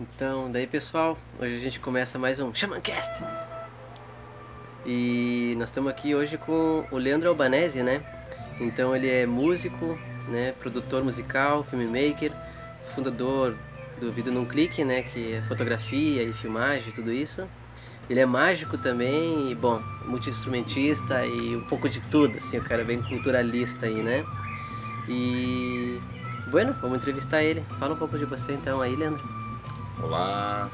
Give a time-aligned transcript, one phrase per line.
[0.00, 3.10] Então, daí pessoal, hoje a gente começa mais um Xamancast.
[4.86, 8.00] E nós estamos aqui hoje com o Leandro Albanese, né?
[8.60, 9.98] Então ele é músico,
[10.28, 12.30] né, produtor musical, filmmaker,
[12.94, 13.56] fundador
[14.00, 17.48] do Vida Num Clique, né, que é fotografia e filmagem, tudo isso.
[18.08, 22.82] Ele é mágico também, e bom, multi-instrumentista e um pouco de tudo, assim, o cara
[22.82, 24.24] é bem culturalista aí, né?
[25.08, 25.98] E
[26.52, 27.64] bueno, vamos entrevistar ele.
[27.80, 29.37] Fala um pouco de você então aí, Leandro.
[30.02, 30.70] Olá,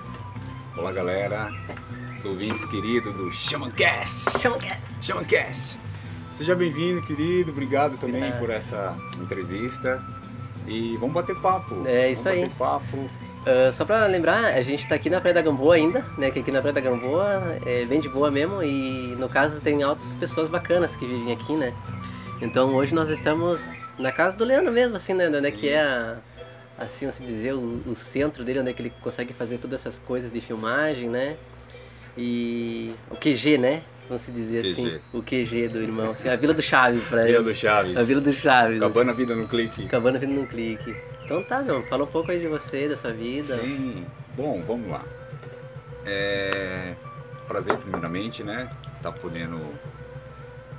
[0.76, 1.50] olá galera,
[2.16, 4.38] os ouvintes queridos do Xamancast.
[4.38, 4.80] Xamancast.
[5.00, 5.78] Xamancast.
[6.34, 10.02] Seja bem-vindo, querido, obrigado também por essa entrevista.
[10.66, 11.82] E vamos bater papo.
[11.86, 12.48] É isso vamos aí.
[12.48, 13.10] Bater papo.
[13.46, 16.30] Ah, só pra lembrar, a gente tá aqui na Praia da Gamboa ainda, né?
[16.30, 19.82] Que aqui na Praia da Gamboa é bem de boa mesmo e no caso tem
[19.82, 21.72] altas pessoas bacanas que vivem aqui, né?
[22.40, 23.60] Então hoje nós estamos
[23.98, 25.28] na casa do Leandro mesmo, assim, né?
[25.28, 26.16] Onde é que é a,
[26.78, 29.98] assim, assim dizer, o, o centro dele, onde é que ele consegue fazer todas essas
[30.00, 31.36] coisas de filmagem, né?
[32.16, 33.82] E o QG, né?
[34.08, 35.00] Vamos se dizer assim, QG.
[35.12, 37.44] o QG do irmão, assim, a Vila do Chaves pra Vila ele.
[37.44, 37.96] do Chaves.
[37.96, 38.76] A Vila do Chaves.
[38.76, 39.72] Acabando a vida no clique.
[39.72, 39.86] assim.
[39.86, 40.94] Acabando vindo num clique.
[41.24, 43.58] Então tá, meu, fala um pouco aí de você, da sua vida.
[43.58, 44.06] Sim.
[44.36, 45.04] Bom, vamos lá.
[46.04, 46.94] É...
[47.48, 48.68] Prazer, primeiramente, né?
[49.02, 49.58] Tá podendo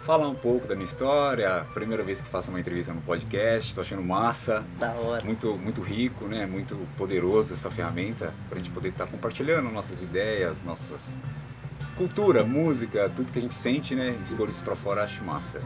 [0.06, 1.66] falar um pouco da minha história.
[1.74, 4.64] Primeira vez que faço uma entrevista no podcast, tô achando massa.
[4.80, 5.24] Da hora.
[5.26, 6.46] muito muito rico, né?
[6.46, 11.02] Muito poderoso essa ferramenta para a gente poder estar compartilhando nossas ideias, nossas
[11.98, 14.16] cultura, música, tudo que a gente sente, né?
[14.22, 15.60] Expor isso para fora, acho massa.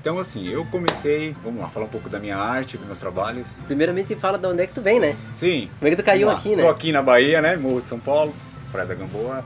[0.00, 3.46] Então assim, eu comecei, vamos lá, falar um pouco da minha arte, dos meus trabalhos.
[3.66, 5.16] Primeiramente fala de onde é que tu vem, né?
[5.36, 5.70] Sim.
[5.78, 6.62] Como é que tu caiu aqui, né?
[6.62, 7.56] Tô aqui na Bahia, né?
[7.56, 8.34] Morro de São Paulo,
[8.72, 9.44] Praia da Gamboa.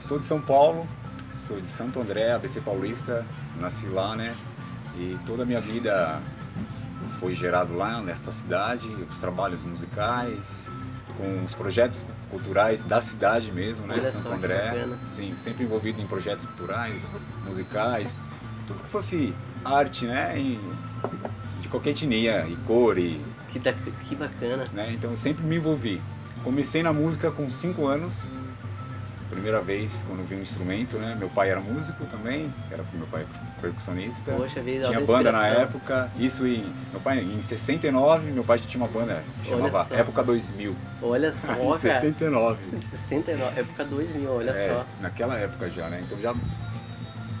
[0.00, 0.86] Sou de São Paulo,
[1.46, 3.24] sou de Santo André, ABC Paulista,
[3.60, 4.34] nasci lá, né?
[4.96, 6.20] E toda a minha vida
[7.20, 10.68] foi gerado lá nessa cidade, os trabalhos musicais,
[11.16, 13.94] com os projetos culturais da cidade mesmo, né?
[13.98, 14.86] Olha Santo André.
[15.08, 17.12] Sim, sempre envolvido em projetos culturais,
[17.44, 18.16] musicais,
[18.66, 20.38] tudo que fosse arte, né?
[20.38, 20.60] E
[21.60, 24.68] de qualquer etnia e cor e Que, da- que bacana.
[24.72, 24.92] né?
[24.92, 26.00] Então sempre me envolvi.
[26.42, 28.12] Comecei na música com 5 anos.
[29.34, 31.16] Primeira vez quando vi um instrumento, né?
[31.18, 33.26] Meu pai era músico também, era meu pai
[33.60, 34.32] percussionista.
[34.32, 36.08] Poxa vida, tinha banda na época.
[36.16, 39.88] Isso em meu pai em 69, meu pai já tinha uma banda chamava.
[39.92, 40.76] Época 2000.
[41.02, 42.00] Olha só, em cara.
[42.00, 42.58] 69.
[42.80, 44.86] 69, época 2000, olha É, só.
[45.00, 46.00] naquela época já, né?
[46.06, 46.32] Então já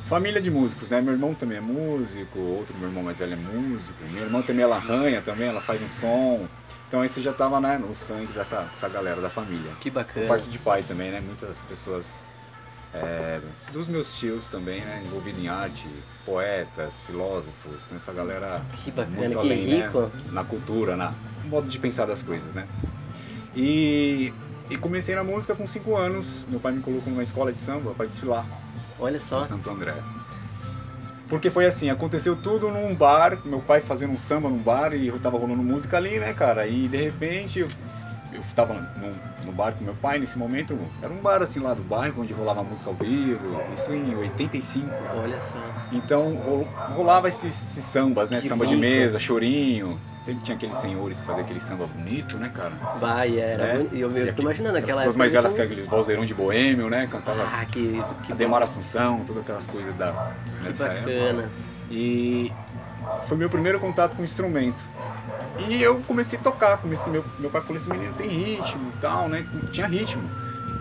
[0.08, 1.00] família de músicos, né?
[1.00, 4.02] Meu irmão também é músico, outro meu irmão mais velho é músico.
[4.10, 6.48] Minha irmã também ela arranha também, ela faz um som.
[6.94, 9.72] Então isso já tava né, no sangue dessa, dessa galera da família.
[9.80, 10.28] Que Por bacana.
[10.28, 11.20] parte de pai também, né?
[11.20, 12.06] Muitas pessoas
[12.94, 13.40] é,
[13.72, 15.02] dos meus tios também, né?
[15.04, 15.88] Envolvidos em arte,
[16.24, 20.02] poetas, filósofos, tem essa galera Que bacana, muito que além, rico.
[20.02, 20.10] né?
[20.30, 21.12] Na cultura, na
[21.42, 22.64] no modo de pensar das coisas, né?
[23.56, 24.32] E,
[24.70, 26.44] e comecei na música com 5 anos.
[26.46, 28.46] Meu pai me colocou numa escola de samba para desfilar
[29.00, 29.40] Olha só.
[29.42, 29.96] em Santo André.
[31.28, 35.08] Porque foi assim, aconteceu tudo num bar, meu pai fazendo um samba num bar e
[35.08, 36.66] eu tava rolando música ali, né, cara?
[36.66, 37.66] E de repente
[38.34, 41.60] eu, eu tava no, no bar com meu pai nesse momento, era um bar assim
[41.60, 44.90] lá do bairro onde rolava música ao vivo, isso em 85.
[45.22, 45.58] Olha só.
[45.92, 48.40] Então rol- rolava esses, esses sambas, né?
[48.40, 48.80] Que Samba de rico.
[48.86, 49.98] mesa, chorinho.
[50.24, 52.72] Sempre tinha aqueles senhores que faziam aquele samba bonito, né, cara?
[52.98, 53.62] Vai, era.
[53.62, 53.86] É.
[53.92, 56.32] Eu, eu E tô imaginando As aquela pessoas mais velhas que eles aqueles vozeirão de
[56.32, 57.06] boêmio, né?
[57.06, 61.10] Cantava são- Ah, que, que, Assunção, todas aquelas coisas da que nessa época.
[61.12, 61.50] bacana.
[61.90, 62.50] E
[63.28, 64.82] foi meu primeiro contato com instrumento.
[65.68, 69.00] E eu comecei a tocar, comecei, meu, meu pai falou, esse menino tem ritmo e
[69.00, 69.46] tal, né?
[69.72, 70.22] Tinha ritmo.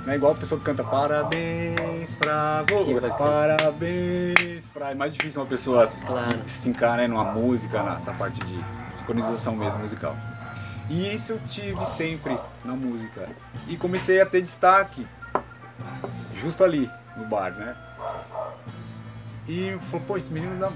[0.05, 4.91] Não é igual a pessoa que canta parabéns pra você, parabéns pra...
[4.91, 6.39] É mais difícil uma pessoa Claro.
[6.47, 8.65] se encarar né, numa música, nessa parte de
[8.97, 10.15] sincronização mesmo musical.
[10.89, 13.29] E isso eu tive sempre na música.
[13.67, 15.07] E comecei a ter destaque
[16.35, 17.73] justo ali, no bar, né?
[19.47, 20.69] E falou, pô, esse menino dá.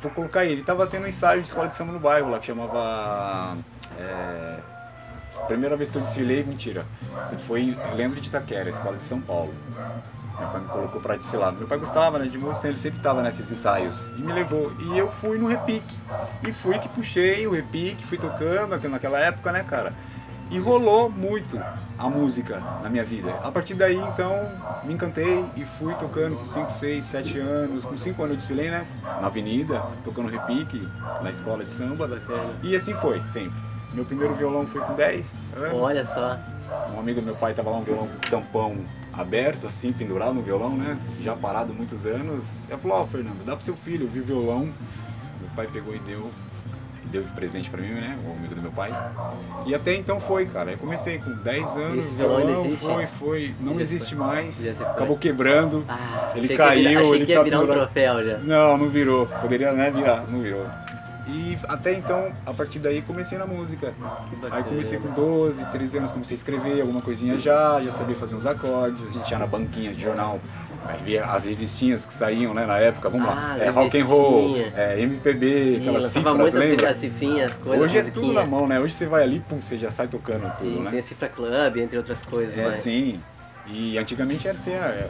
[0.00, 0.62] Vou colocar ele.
[0.62, 3.58] Tava tendo um ensaio de escola de samba no bairro lá, que chamava.
[3.98, 4.58] É...
[5.46, 6.86] Primeira vez que eu desfilei, mentira.
[7.46, 9.54] Foi em Lembro de Itaquera, escola de São Paulo.
[10.38, 11.52] Meu pai me colocou pra desfilar.
[11.52, 14.00] Meu pai gostava né, de música, ele sempre tava nesses ensaios.
[14.16, 14.72] E me levou.
[14.80, 15.94] E eu fui no repique.
[16.42, 19.92] E fui que puxei o repique, fui tocando naquela época, né, cara?
[20.50, 21.58] E rolou muito
[21.96, 23.38] a música na minha vida.
[23.42, 24.50] A partir daí, então,
[24.82, 27.84] me encantei e fui tocando com 5, 6, 7 anos.
[27.84, 28.86] Com 5 anos eu desfilei, né?
[29.20, 30.88] Na avenida, tocando repique,
[31.20, 32.08] na escola de samba.
[32.08, 32.54] Bacana.
[32.62, 33.58] E assim foi, sempre.
[33.92, 35.74] Meu primeiro violão foi com 10 anos.
[35.74, 36.38] Olha só.
[36.94, 38.76] Um amigo do meu pai tava lá um violão com tampão
[39.12, 40.98] aberto, assim, pendurado no violão, né?
[41.22, 42.44] Já parado muitos anos.
[42.68, 44.72] Ele falou, ó, Fernando, dá pro seu filho, eu vi o violão.
[45.40, 46.30] Meu pai pegou e deu.
[47.10, 48.18] Deu de presente pra mim, né?
[48.26, 48.92] O amigo do meu pai.
[49.66, 50.72] E até então foi, cara.
[50.72, 52.04] Eu comecei com 10 anos.
[52.06, 52.80] Esse violão existe?
[52.86, 53.54] Foi, foi.
[53.60, 54.26] Não Já existe foi.
[54.26, 54.68] mais.
[54.80, 55.84] Acabou quebrando.
[55.88, 58.38] Ah, Ele caiu, ele que ia tá virar um troféu já.
[58.38, 59.26] Não, não virou.
[59.26, 60.24] Poderia, né, virar.
[60.28, 60.66] Não virou.
[61.26, 63.94] E até então, a partir daí, comecei na música.
[64.50, 68.34] Aí comecei com 12, 13 anos, comecei a escrever alguma coisinha já, já sabia fazer
[68.34, 70.40] uns acordes, a gente ia na banquinha de jornal,
[70.86, 74.04] aí via as revistinhas que saíam, né, na época, vamos Ah, lá, é rock and
[74.04, 76.90] roll, é MPB, Sim, aquelas cifras, lembra?
[76.90, 77.84] as cifrinhas, as coisas.
[77.84, 78.26] Hoje é musiquinha.
[78.26, 78.80] tudo na mão, né?
[78.80, 80.90] Hoje você vai ali, pum, você já sai tocando tudo, Sim, né?
[80.90, 82.56] tem Cifra Club, entre outras coisas.
[82.56, 82.74] É, mas...
[82.76, 83.20] sim.
[83.66, 85.08] E antigamente era assim, é,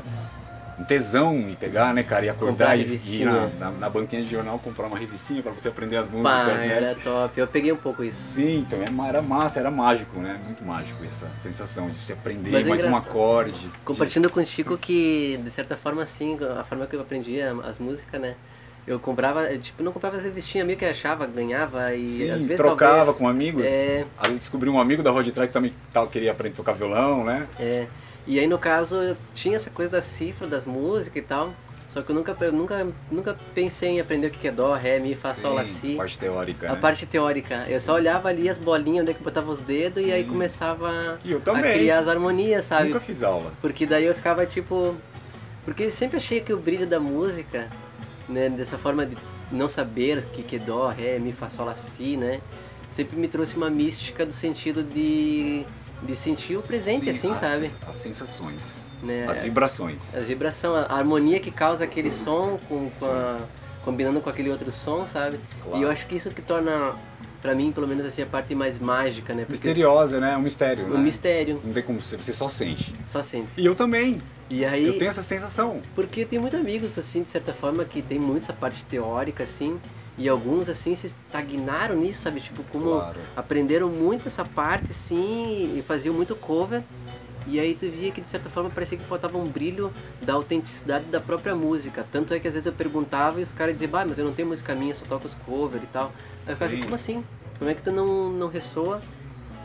[0.81, 4.31] um tesão em pegar, né, cara, e acordar e ir na, na, na banquinha de
[4.31, 6.69] jornal comprar uma revistinha pra você aprender as músicas, Pá, né?
[6.69, 7.39] era top.
[7.39, 8.19] Eu peguei um pouco isso.
[8.31, 10.41] Sim, então era, era massa, era mágico, né?
[10.45, 13.53] Muito mágico essa sensação de você aprender Mas é mais um acorde.
[13.53, 17.53] de- Compartilhando com o Chico que, de certa forma, assim, a forma que eu aprendia
[17.65, 18.35] as músicas, né?
[18.87, 22.57] Eu comprava, tipo, não comprava as revistinhas, meio que achava, ganhava e Sim, às vezes
[22.57, 23.67] trocava talvez, com amigos.
[23.67, 26.57] É, Às vezes descobri um amigo da Rod Track que também tal, queria aprender a
[26.57, 27.47] tocar violão, né?
[27.59, 27.87] é.
[28.31, 31.53] E aí, no caso, eu tinha essa coisa da cifra, das músicas e tal,
[31.89, 35.01] só que eu nunca, eu nunca, nunca pensei em aprender o que é dó, ré,
[35.01, 35.97] mi, fá, sol, lá, Sim, si.
[35.97, 36.71] Parte teórica.
[36.71, 36.81] A né?
[36.81, 37.67] parte teórica.
[37.69, 40.23] Eu só olhava ali as bolinhas, onde é que eu botava os dedos e aí
[40.23, 40.29] Sim.
[40.29, 42.91] começava eu a criar as harmonias, sabe?
[42.91, 43.53] Nunca fiz aula.
[43.61, 44.95] Porque daí eu ficava tipo.
[45.65, 47.69] Porque eu sempre achei que o brilho da música,
[48.29, 49.19] né, dessa forma de
[49.51, 52.41] não saber o que, que é dó, ré, mi, fá, sol, lá, si, né?
[52.93, 55.67] Sempre me trouxe uma mística do sentido de,
[56.03, 57.71] de sentir o presente, Sim, assim, as- sabe?
[57.87, 58.63] As sensações,
[59.03, 59.27] Né?
[59.29, 60.15] as vibrações.
[60.15, 63.41] As vibração, a harmonia que causa aquele som com, com a-
[63.85, 65.39] combinando com aquele outro som, sabe?
[65.63, 65.79] Claro.
[65.79, 66.95] E eu acho que isso que torna,
[67.41, 69.43] pra mim, pelo menos assim, a parte mais mágica, né?
[69.43, 70.37] Porque Misteriosa, né?
[70.37, 70.99] Um mistério, o né?
[71.01, 72.95] mistério, Não tem como você, você só sente.
[73.13, 73.51] só sempre.
[73.57, 74.21] E eu também.
[74.49, 75.81] E aí, Eu tenho essa sensação.
[75.95, 79.79] porque tem muitos amigos, assim, de certa forma, que tem muito essa parte teórica, assim,
[80.21, 82.41] e alguns, assim, se estagnaram nisso, sabe?
[82.43, 83.21] Tipo, como Claro.
[83.35, 86.83] aprenderam muito essa parte, assim, e faziam muito cover.
[87.47, 89.91] E aí tu via que de certa forma parecia que faltava um brilho
[90.21, 92.05] da autenticidade da própria música.
[92.13, 94.33] Tanto é que às vezes eu perguntava e os caras diziam, bah, mas eu não
[94.35, 96.13] tenho música minha, só toco os cover e tal.
[96.45, 96.83] Aí eu ficava assim, Sim.
[96.83, 97.25] como assim?
[97.59, 99.01] Como é que tu não, não ressoa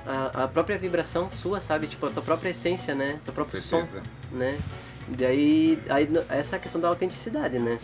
[0.05, 1.87] a, a própria vibração sua, sabe?
[1.87, 3.19] Tipo, a tua própria essência, né?
[3.25, 3.85] Teu próprio som,
[4.31, 4.57] né?
[5.09, 7.77] E daí, aí, essa é a questão da autenticidade, né?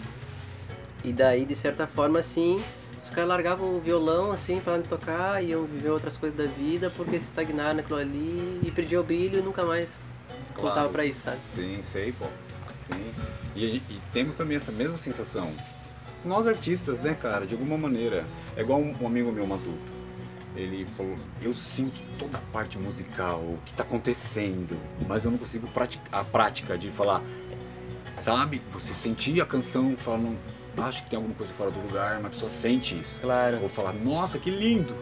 [1.04, 2.64] E daí, de certa forma, assim,
[3.02, 6.92] os caras largavam o violão, assim, para de tocar, iam viver outras coisas da vida,
[6.96, 9.92] porque se estagnaram naquilo ali e perdiam o brilho e nunca mais
[10.56, 10.90] voltava Claro.
[10.90, 11.40] pra isso, sabe?
[11.54, 12.26] Sim, sei, pô.
[12.88, 13.12] Sim.
[13.56, 15.52] E, e temos também essa mesma sensação.
[16.24, 18.26] Nós artistas, né, cara, de alguma maneira.
[18.56, 20.02] É igual um, um amigo meu, Matuto.
[20.56, 24.78] Ele falou, eu sinto toda a parte musical, o que tá acontecendo,
[25.08, 27.24] mas eu não consigo praticar a prática de falar,
[28.22, 28.62] sabe?
[28.74, 30.20] Você sentir a canção, falar,
[30.78, 33.20] acho que tem alguma coisa fora do lugar, mas a pessoa sente isso.
[33.22, 33.60] Claro.
[33.62, 34.94] Ou falar, nossa, que lindo!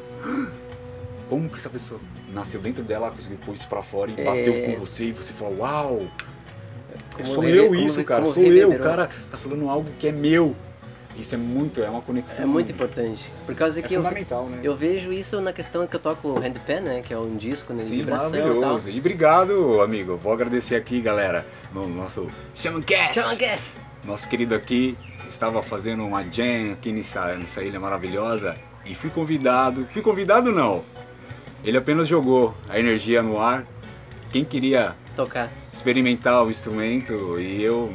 [1.29, 1.99] Como que essa pessoa
[2.33, 4.23] nasceu dentro dela, ela conseguiu pôr isso pra fora e É.
[4.23, 6.07] bateu com você e você fala, uau!
[7.15, 8.71] Como sou eu como- isso, cara, como sou eu.
[8.71, 10.55] O cara tá falando algo que é meu.
[11.17, 12.43] Isso é muito, é uma conexão.
[12.43, 13.29] É muito importante.
[13.45, 14.59] Por causa É que eu, fundamental, né?
[14.63, 17.01] eu vejo isso na questão que eu toco handpan, né?
[17.01, 18.89] Que é um disco né, Sim, vibração e maravilhoso.
[18.89, 20.15] E obrigado, amigo.
[20.15, 23.15] Vou agradecer aqui, galera, no nosso Shamancast.
[23.15, 23.61] Chama Guess!
[24.05, 24.97] Nosso querido aqui
[25.29, 28.55] estava fazendo uma jam aqui nessa, nessa ilha maravilhosa
[28.85, 29.85] e fui convidado.
[29.93, 30.83] Fui convidado não.
[31.63, 33.65] Ele apenas jogou a energia no ar.
[34.31, 35.49] Quem queria Tocar.
[35.73, 37.91] experimentar o instrumento e eu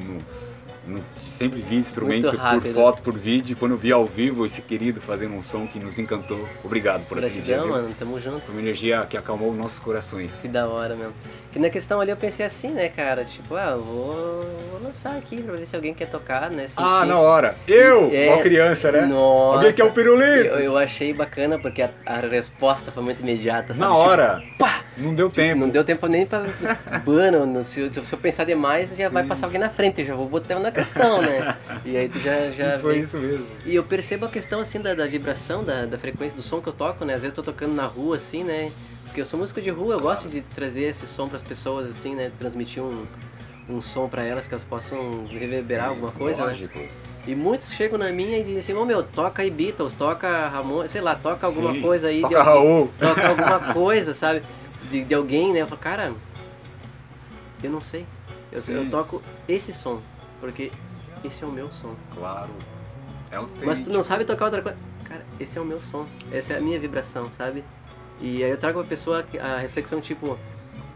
[0.86, 3.56] não, não- sempre vi instrumento por foto, por vídeo.
[3.58, 6.48] Quando vi ao vivo esse querido fazendo um som que nos encantou.
[6.64, 7.58] Obrigado por aquele dia.
[7.60, 7.68] Viu?
[7.68, 7.94] mano.
[7.98, 8.50] Tamo junto.
[8.50, 10.32] Uma energia que acalmou nossos corações.
[10.40, 11.12] Que da hora mesmo.
[11.52, 13.24] Que na questão ali eu pensei assim, né, cara?
[13.24, 16.66] Tipo, ah, eu vou, vou lançar aqui pra ver se alguém quer tocar, né?
[16.76, 17.08] Ah, sentir.
[17.08, 17.54] na hora.
[17.68, 19.02] Eu, É, uma criança, né?
[19.06, 19.58] Nossa.
[19.58, 20.48] Alguém quer o pirulito?
[20.48, 23.68] Eu, eu achei bacana porque a, a resposta foi muito imediata.
[23.68, 23.78] Sabe?
[23.80, 24.42] Na Tipo, hora.
[24.58, 24.80] pá!
[24.96, 25.60] Não deu tempo.
[25.60, 26.44] Não deu tempo nem pra.
[27.06, 29.28] Mano, no- se, eu- se eu pensar demais, já vai Sim.
[29.28, 31.56] passar alguém na frente, já vou botando na questão, né?
[31.84, 32.50] E aí tu já.
[32.50, 33.00] já E foi vê.
[33.00, 33.46] isso mesmo.
[33.64, 36.68] E eu percebo a questão assim da, da vibração, da, da frequência do som que
[36.68, 37.14] eu toco, né?
[37.14, 38.70] Às vezes eu tô tocando na rua, assim, né?
[39.06, 40.16] Porque eu sou músico de rua, eu Claro.
[40.16, 42.30] gosto de trazer esse som pras pessoas, assim, né?
[42.38, 43.06] Transmitir um,
[43.68, 46.48] um som pra elas que elas possam reverberar Sim, alguma coisa, né?
[46.48, 46.78] Lógico.
[47.26, 50.86] E muitos chegam na minha e dizem assim, ô meu, toca aí Beatles, toca Ramon,
[50.88, 51.80] sei lá, toca alguma Sim.
[51.80, 52.16] coisa aí.
[52.16, 52.90] de Toca alguém- Raul.
[52.98, 54.42] toca alguma coisa, sabe?
[54.90, 55.62] De, de alguém, né?
[55.62, 56.12] Eu falo, cara,
[57.62, 58.06] eu não sei.
[58.52, 60.00] Eu, eu toco esse som,
[60.40, 60.70] porque
[61.24, 61.94] esse é o meu som.
[62.14, 62.50] Claro.
[63.30, 64.78] É Mas tu não sabe tocar outra coisa.
[65.04, 66.06] Cara, esse é o meu som.
[66.32, 67.64] Essa é a minha vibração, sabe?
[68.20, 70.38] E aí eu trago pra pessoa a reflexão tipo,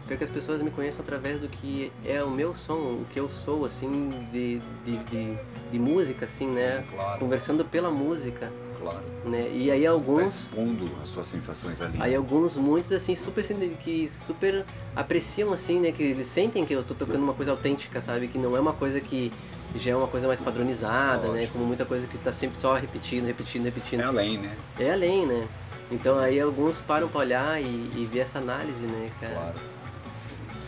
[0.07, 3.19] quero que as pessoas me conheçam através do que é o meu som, o que
[3.19, 5.37] eu sou, assim, de, de, de,
[5.71, 6.83] de música, assim, né?
[6.89, 7.19] Claro.
[7.19, 8.51] Conversando pela música.
[8.79, 9.03] Claro.
[9.25, 9.51] né?
[9.51, 12.01] E aí Você tá alguns, expondo as suas sensações ali.
[12.01, 13.43] aí alguns muitos assim super
[13.83, 15.91] que super apreciam assim, né?
[15.91, 18.29] Que eles sentem que eu tô tocando uma coisa autêntica, sabe?
[18.29, 19.33] Que não é uma coisa que
[19.75, 21.47] já é uma coisa mais padronizada, né?
[21.51, 24.01] Como muita coisa que tá sempre só repetindo, repetindo, repetindo.
[24.01, 24.55] É além, né?
[24.79, 25.47] É além, né?
[25.91, 29.33] Então aí alguns param pra olhar e, e ver essa análise, né, cara?
[29.33, 29.79] Claro.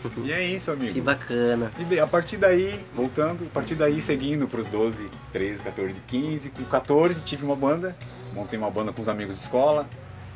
[0.24, 0.93] E é isso, amigo.
[0.93, 1.72] Que bacana.
[1.77, 6.63] E a partir daí, voltando, a partir daí seguindo pros 12, 13, 14, 15, com
[6.63, 7.96] 14 tive uma banda,
[8.34, 9.88] montei uma banda com os amigos de escola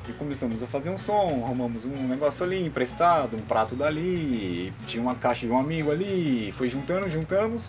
[0.08, 5.02] e começamos a fazer um som, arrumamos um negócio ali emprestado, um prato dali, tinha
[5.02, 7.68] uma caixa de um amigo ali, foi juntando, juntamos,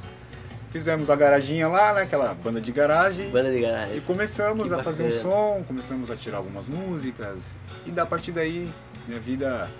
[0.76, 3.30] fizemos a garaginha lá, né, aquela banda de garagem.
[3.30, 4.00] Banda de E garagem.
[4.02, 5.22] começamos Que a fazer um bacana.
[5.22, 7.40] som, começamos a tirar algumas músicas
[7.86, 8.70] e da partir daí
[9.08, 9.70] minha vida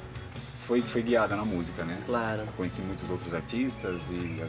[0.67, 1.99] foi, foi guiada na música, né?
[2.07, 2.43] Claro.
[2.57, 4.43] Conheci muitos outros artistas e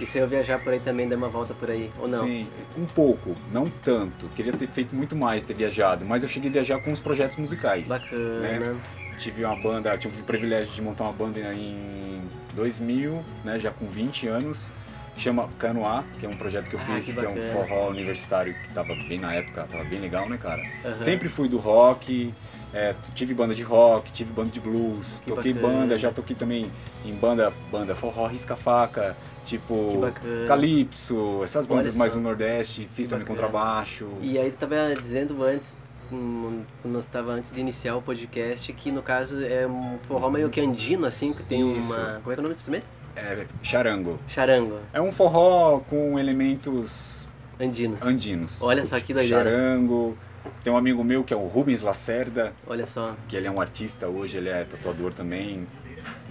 [0.00, 2.24] E se eu viajar por aí também, dar uma volta por aí, ou não?
[2.24, 2.48] sim,
[2.78, 4.26] um pouco, não tanto.
[4.34, 7.36] Queria ter feito muito mais, ter viajado, mas eu cheguei a viajar com os projetos
[7.36, 7.86] musicais.
[7.86, 8.76] Bacana.
[9.18, 12.22] Tive uma banda, tive o privilégio de montar uma banda em
[12.54, 14.68] 2000, né, já com 20 anos.
[15.16, 17.88] Chama Canoá, que é um projeto que eu Ah, fiz, que que, é um forró
[17.88, 20.64] universitário que tava bem na época, tava bem legal, né, cara?
[20.84, 20.98] Aham.
[21.04, 22.34] Sempre fui do rock,
[22.72, 25.72] é, tive banda de rock, tive banda de blues, Que toquei bacana.
[25.78, 26.70] banda, já toquei também
[27.04, 30.00] em banda, banda forró, risca-faca, Que tipo.
[30.48, 33.48] Calypso, essas bandas mais no Nordeste, fiz Que também bacana.
[33.48, 34.08] contrabaixo.
[34.20, 35.76] E aí tu tava dizendo antes,
[36.10, 40.50] quando nós tava antes de iniciar o podcast, que no caso é um forró meio
[40.50, 41.86] que andino, assim, que tem Isso.
[41.88, 42.20] uma.
[42.22, 42.86] Como é que é o nome do instrumento?
[43.16, 44.18] É, charango.
[44.28, 44.78] Charango.
[44.92, 47.26] É um forró com elementos
[47.60, 47.96] Andino.
[48.02, 48.60] andinos.
[48.60, 49.44] Olha só que doideira.
[49.44, 50.16] Charango.
[50.62, 53.14] Tem um amigo meu que é o Rubens Lacerda, Olha só.
[53.28, 55.66] que ele é um artista hoje, ele é tatuador também.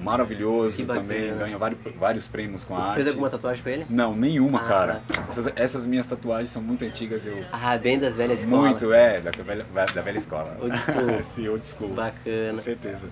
[0.03, 2.95] Maravilhoso também, ganha vários, vários prêmios com a arte.
[2.95, 3.85] fez alguma tatuagem pra ele?
[3.89, 5.01] Não, nenhuma, Ah, cara.
[5.29, 7.43] Essas, essas minhas tatuagens são muito antigas, eu.
[7.51, 8.69] Ah, bem das velhas escolas.
[8.69, 10.57] Muito, é, da velha, da velha escola.
[10.61, 11.23] Old school.
[11.33, 11.89] Sim, old school.
[11.89, 12.57] Com Bacana.
[12.61, 13.07] certeza.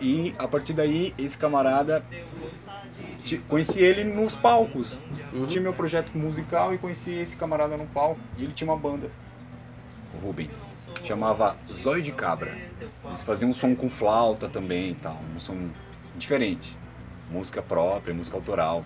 [0.00, 2.04] E a partir daí, esse camarada,
[3.48, 4.98] conheci ele nos palcos.
[5.32, 5.46] Uhum.
[5.46, 8.20] Tinha meu projeto musical e conheci esse camarada no palco.
[8.36, 9.10] E ele tinha uma banda,
[10.14, 10.60] o Rubens.
[11.04, 12.56] Chamava Zóio de Cabra.
[13.04, 15.18] Eles faziam um som com flauta também e tal.
[15.34, 15.68] Um som
[16.16, 16.76] diferente.
[17.30, 18.84] Música própria, música autoral.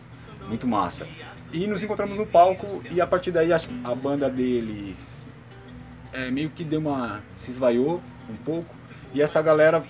[0.49, 1.07] Muito massa.
[1.53, 5.19] E nos encontramos no palco e a partir daí acho que a banda deles
[6.13, 7.23] é, meio que deu uma.
[7.39, 8.75] se esvaiou um pouco.
[9.15, 9.85] E essa galera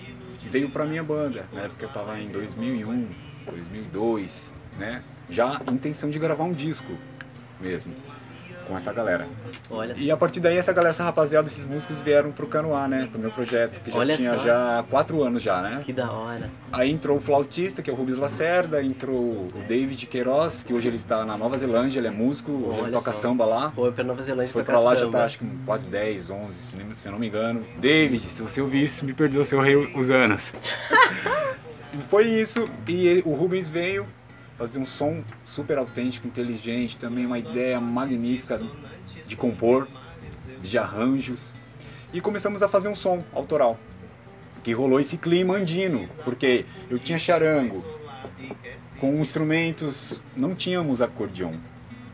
[0.49, 3.09] veio pra minha banda, na época eu tava em 2001,
[3.45, 5.01] 2002, né?
[5.29, 6.91] Já intenção de gravar um disco
[7.59, 7.93] mesmo
[8.67, 9.27] com essa galera.
[9.69, 13.07] Olha E a partir daí essa galera, essa rapaziada, esses músicos vieram pro Canoá, né?
[13.11, 14.43] Pro meu projeto, que já Olha tinha só.
[14.43, 15.81] já quatro anos já, né?
[15.83, 16.51] que da hora.
[16.71, 20.87] Aí entrou o flautista, que é o Rubens Lacerda, entrou o David Queiroz, que hoje
[20.87, 23.21] ele está na Nova Zelândia, ele é músico, hoje ele toca só.
[23.21, 23.71] samba lá.
[23.71, 25.17] Foi pra Nova Zelândia Foi pra lá já samba.
[25.17, 27.65] tá acho que quase 10, 11, se eu não me engano.
[27.79, 30.53] David, se você ouvir isso, me perdoa se eu errei os anos.
[32.09, 34.05] Foi isso, e o Rubens veio
[34.57, 38.61] fazer um som super autêntico, inteligente, também uma ideia magnífica
[39.25, 39.87] de compor,
[40.61, 41.53] de arranjos.
[42.11, 43.79] E começamos a fazer um som autoral.
[44.63, 47.83] Que rolou esse clima andino, porque eu tinha charango,
[48.99, 51.53] com instrumentos, não tínhamos acordeon,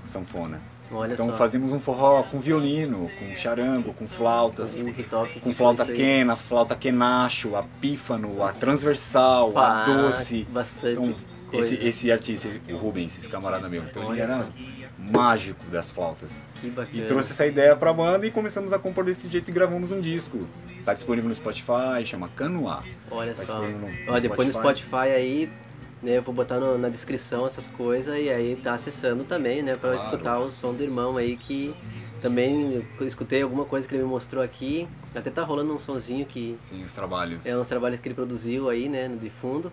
[0.06, 0.62] sanfona.
[0.92, 1.34] Olha Então só.
[1.38, 4.94] fazíamos um forró com violino, com charango, com flautas, Um
[5.42, 10.46] com flauta quena, flauta quenacho, a pífano, a transversal, Pá, a doce.
[10.50, 11.16] Bastante Então,
[11.54, 14.48] esse, esse artista, o Rubens, esse camarada meu, então ele era só.
[14.98, 16.30] mágico das flautas.
[16.60, 16.98] Que bacana.
[17.04, 20.02] E trouxe essa ideia pra banda e começamos a compor desse jeito e gravamos um
[20.02, 20.46] disco.
[20.84, 22.84] Tá disponível no Spotify, chama Canoá.
[23.10, 23.60] Olha Tá só.
[23.62, 25.50] no, no Ó, depois no Spotify aí,
[26.06, 29.76] né, eu vou botar no- na descrição essas coisas e aí tá acessando também, né,
[29.76, 30.04] pra Claro.
[30.04, 31.76] escutar o som do irmão aí que
[32.22, 34.88] também escutei alguma coisa que ele me mostrou aqui.
[35.14, 37.46] Até tá rolando um sonzinho que Sim, os trabalhos.
[37.46, 39.72] é uns trabalhos que ele produziu aí, né, no de fundo.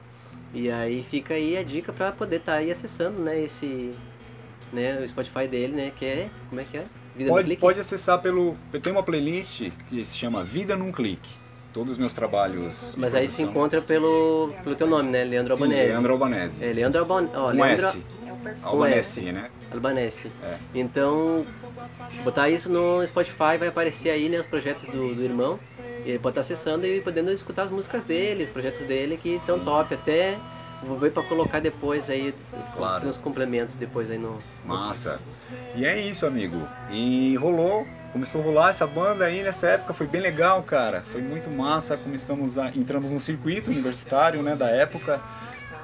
[0.55, 3.95] E aí fica aí a dica pra poder estar aí acessando, né, esse
[4.73, 6.87] né, o Spotify dele, né, que é, como é que é?
[7.15, 7.61] Vida no Pode, Clique?
[7.61, 8.57] pode acessar pelo.
[8.73, 11.29] Eu tenho uma playlist que se chama Vida num Clique.
[11.73, 12.95] Todos os meus trabalhos.
[12.97, 15.88] Mas aí se encontra pelo, pelo teu nome, né, Leandro Sim, Albanese.
[15.88, 16.64] Leandro Albanese.
[16.64, 17.33] É, Leandro Albanese.
[17.35, 17.99] Ó, um Leandro S.
[18.45, 18.55] É.
[18.62, 19.33] Albanese, S.
[19.33, 19.50] né?
[19.73, 20.33] Albanese.
[20.43, 20.57] É.
[20.75, 21.47] Então,
[22.25, 25.59] botar isso no Spotify vai aparecer aí, né, os projetos do, do irmão.
[26.05, 29.37] E ele pode estar acessando e podendo escutar as músicas dele, os projetos dele que
[29.37, 29.95] estão top.
[29.95, 30.37] Até
[30.83, 32.35] vou ver pra colocar depois aí,
[32.76, 33.09] Claro.
[33.09, 34.38] uns complementos depois aí no...
[34.64, 35.21] Massa.
[35.76, 36.61] E é isso, amigo.
[36.91, 41.02] E rolou, começou a rolar essa banda aí nessa época, foi bem legal, cara.
[41.11, 41.97] Foi muito massa.
[41.97, 42.69] Começamos a.
[42.69, 45.21] Entramos no circuito universitário, né, da época,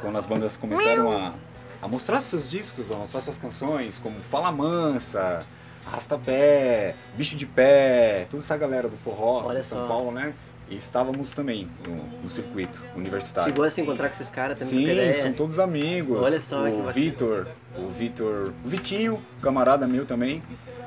[0.01, 1.33] quando as bandas começaram a,
[1.81, 5.45] a mostrar seus discos, a mostrar suas canções, como Fala Mansa,
[5.87, 9.87] Arrastapé, Bicho de Pé, toda essa galera do forró Olha de São só.
[9.87, 10.35] Paulo, né?
[10.71, 13.51] E estávamos também no, no circuito universitário.
[13.51, 16.21] Chegou a se encontrar com esses caras também, Sim, são todos amigos.
[16.21, 16.93] Olha só, o.
[16.93, 20.43] Vitor, o Vitor, o Vitinho, camarada meu também,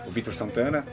[0.05, 0.85] o Vitor Santana,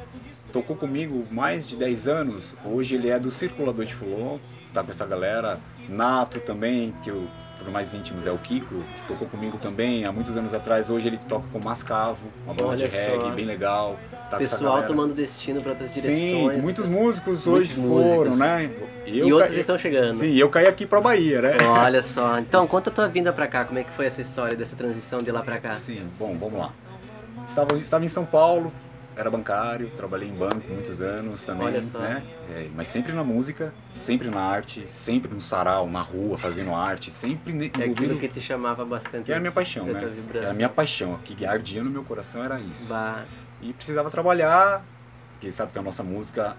[0.53, 2.55] tocou comigo mais de 10 anos.
[2.65, 4.39] Hoje ele é do Circulador de Fulon,
[4.73, 5.59] tá com essa galera.
[5.89, 7.27] Nato também, que eu,
[7.59, 10.91] por mais íntimos é o Kiko, que tocou comigo também há muitos anos atrás.
[10.91, 13.31] Hoje ele toca com Mascavo, uma banda de reggae só.
[13.31, 13.99] bem legal.
[14.31, 16.63] Tá Pessoal tomando destino para outras Sim, direções.
[16.63, 18.15] muitos outras- músicos muitos hoje músicos.
[18.15, 18.71] foram, né?
[19.07, 20.17] E Eu outros ca- estão chegando.
[20.19, 21.57] Sim, eu caí aqui pra Bahia, né?
[21.67, 22.39] Olha só.
[22.39, 23.65] Então, conta a tua vinda pra cá.
[23.65, 25.77] Como é que foi essa história dessa transição de lá pra cá?
[25.77, 26.73] Sim, bom, vamos lá.
[27.47, 28.71] Estava, estava em São Paulo,
[29.19, 31.99] era bancário, trabalhei em banco muitos anos também, Olha só.
[31.99, 32.23] né?
[32.55, 37.11] É, mas sempre na música, sempre na arte, sempre no sarau, na rua, fazendo arte,
[37.11, 39.25] sempre ne- É aquilo que te chamava bastante.
[39.25, 40.09] que era a minha paixão, né?
[40.33, 42.87] Era a minha paixão, o que ardia no meu coração era isso.
[42.89, 43.25] Bah,
[43.61, 44.85] E precisava trabalhar,
[45.33, 46.57] porque sabe que a nossa música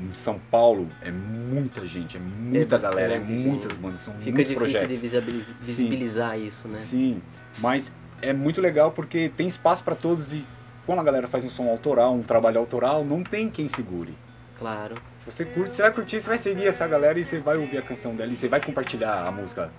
[0.00, 3.48] em São Paulo é muita gente, é muita bastante galera, é gente.
[3.48, 4.96] muitas bandas, são fica muitos difícil projetos.
[4.96, 6.80] de visibil- visibilizar isso, né?
[6.80, 7.20] Sim,
[7.58, 7.90] mas
[8.22, 10.46] é muito legal porque tem espaço para todos e
[10.88, 14.14] quando a galera faz um som autoral, um trabalho autoral, não tem quem segure.
[14.58, 14.94] Claro.
[15.22, 17.76] Se você curte, você vai curtir, você vai seguir essa galera e você vai ouvir
[17.76, 19.70] a canção dela e você vai compartilhar a música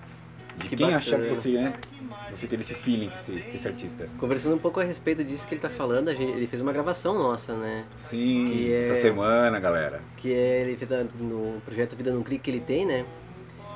[0.56, 0.98] de Que quem bacana.
[0.98, 1.74] achar que você, né,
[2.30, 4.08] você teve esse feeling que esse, esse artista.
[4.18, 7.18] Conversando um pouco a respeito disso que ele tá falando, gente, ele fez uma gravação
[7.18, 7.84] nossa, né?
[7.98, 10.02] Sim, é- essa semana, galera.
[10.16, 13.04] Que é, ele fez a- no projeto Vida Num Clique que ele tem, né?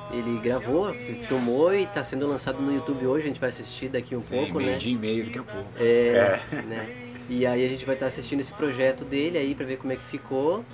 [0.09, 3.89] Ele gravou, fi- filmou e tá sendo lançado no YouTube hoje, a gente vai assistir
[3.89, 4.77] daqui um Sim, pouco, meio né?
[4.77, 5.67] dia e meio daqui a pouco.
[5.77, 6.89] É, né?
[7.27, 9.95] E aí a gente vai estar assistindo esse projeto dele aí pra ver como é
[9.95, 10.65] que ficou.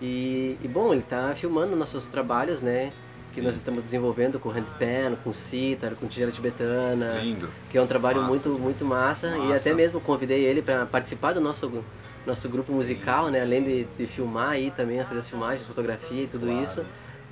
[0.00, 2.92] E, e, bom, ele tá filmando nossos trabalhos, né?
[3.28, 3.42] Que Sim.
[3.42, 7.48] nós estamos desenvolvendo com handpan, com cítara, com tigela tibetana, Lindo.
[7.70, 8.28] que é um trabalho Massa.
[8.30, 9.28] muito muito massa.
[9.28, 9.56] E Massa.
[9.56, 11.84] até mesmo convidei ele para participar do nosso
[12.26, 13.40] nosso grupo musical, né?
[13.40, 16.62] Além de, de filmar aí também, fazer as filmagens, fotografia e tudo Claro.
[16.62, 16.84] isso,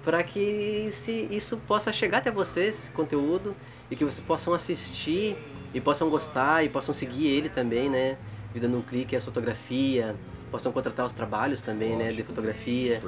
[0.05, 3.57] para que se isso possa chegar até vocês, esse conteúdo,
[3.91, 5.37] e que vocês possam assistir
[5.75, 8.17] e possam gostar e possam seguir ele também, né?
[8.59, 10.17] Vida num clique, as fotografia,
[10.51, 12.11] possam contratar os trabalhos também, né?
[12.11, 13.01] De fotografia.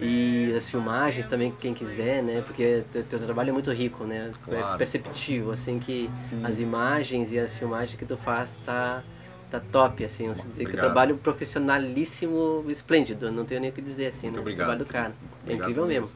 [0.00, 2.42] E as filmagens também, quem quiser, né?
[2.44, 4.32] Porque teu, trabalho é muito rico, né?
[4.32, 4.78] É Claro.
[4.78, 6.44] perceptível, assim, que Sim.
[6.44, 9.04] as imagens e as filmagens que tu faz tá,
[9.48, 10.26] tá top, assim.
[10.26, 10.80] Você dizer que o Obrigado.
[10.86, 14.40] trabalho profissionalíssimo, esplêndido, não tenho nem o que dizer, assim, Muito né?
[14.40, 14.66] obrigado.
[14.66, 15.14] O trabalho do cara.
[15.14, 16.10] É Obrigado incrível mesmo.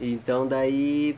[0.00, 1.16] Então daí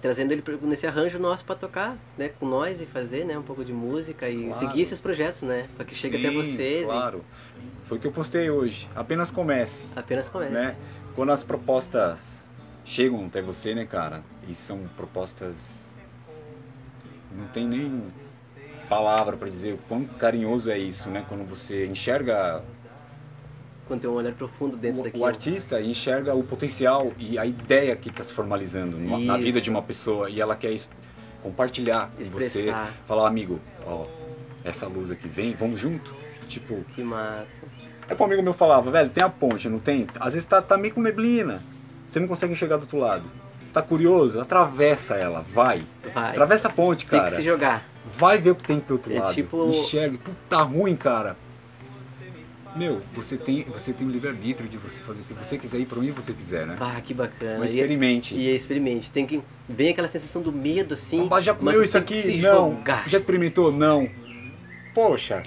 [0.00, 3.64] trazendo ele nesse arranjo nosso para tocar, né, com nós e fazer, né, um pouco
[3.64, 4.58] de música e Claro.
[4.58, 7.24] seguir esses projetos, né, para que chegue até Sim, vocês Claro.
[7.88, 8.88] Foi o que eu postei hoje.
[8.96, 9.86] Apenas comece.
[9.94, 10.52] e apenas comece.
[10.52, 10.74] né?
[11.14, 12.18] Quando as propostas
[12.84, 14.22] chegam até você, né, cara?
[14.48, 15.54] E são propostas.
[17.30, 18.02] Não tem nem
[18.88, 21.24] palavra pra dizer o quão carinhoso é isso, né?
[21.28, 22.62] Quando você enxerga
[23.86, 25.22] Quando tem um olhar profundo dentro o, daquilo.
[25.22, 29.70] o artista enxerga o potencial e a ideia que está se formalizando na vida de
[29.70, 30.90] uma pessoa e ela quer es-
[31.42, 32.92] compartilhar com você, Expressar.
[33.06, 34.06] falar, amigo, ó,
[34.64, 36.12] essa luz aqui vem, vamos junto.
[36.48, 37.46] Tipo, Que massa.
[38.08, 40.06] é que um amigo meu falava, velho, tem a ponte, não tem?
[40.18, 41.62] Às vezes tá, tá meio com neblina.
[42.08, 43.24] Você não consegue enxergar do outro lado.
[43.72, 44.40] Tá curioso?
[44.40, 45.84] Atravessa ela, vai.
[46.14, 46.30] Vai.
[46.30, 47.30] Atravessa a ponte, Tem cara.
[47.32, 47.84] que se jogar.
[48.16, 49.34] Vai ver o que tem do outro É lado.
[49.34, 50.18] tipo- Enxerga.
[50.18, 51.36] Puta, tá ruim, cara.
[52.76, 55.86] Meu, você tem, você tem o livre-arbítrio de você fazer o que você quiser ir
[55.86, 56.76] pra onde você quiser, né?
[56.78, 57.58] Ah, que bacana.
[57.58, 58.34] Mas E- experimente.
[58.34, 59.10] E, experimente.
[59.10, 59.40] Tem que.
[59.68, 61.26] Vem aquela sensação do medo, assim.
[61.30, 62.36] Mas já comeu isso aqui?
[62.38, 62.76] Não.
[62.76, 63.08] jogar.
[63.08, 63.72] Já experimentou?
[63.72, 64.08] Não.
[64.94, 65.42] Poxa.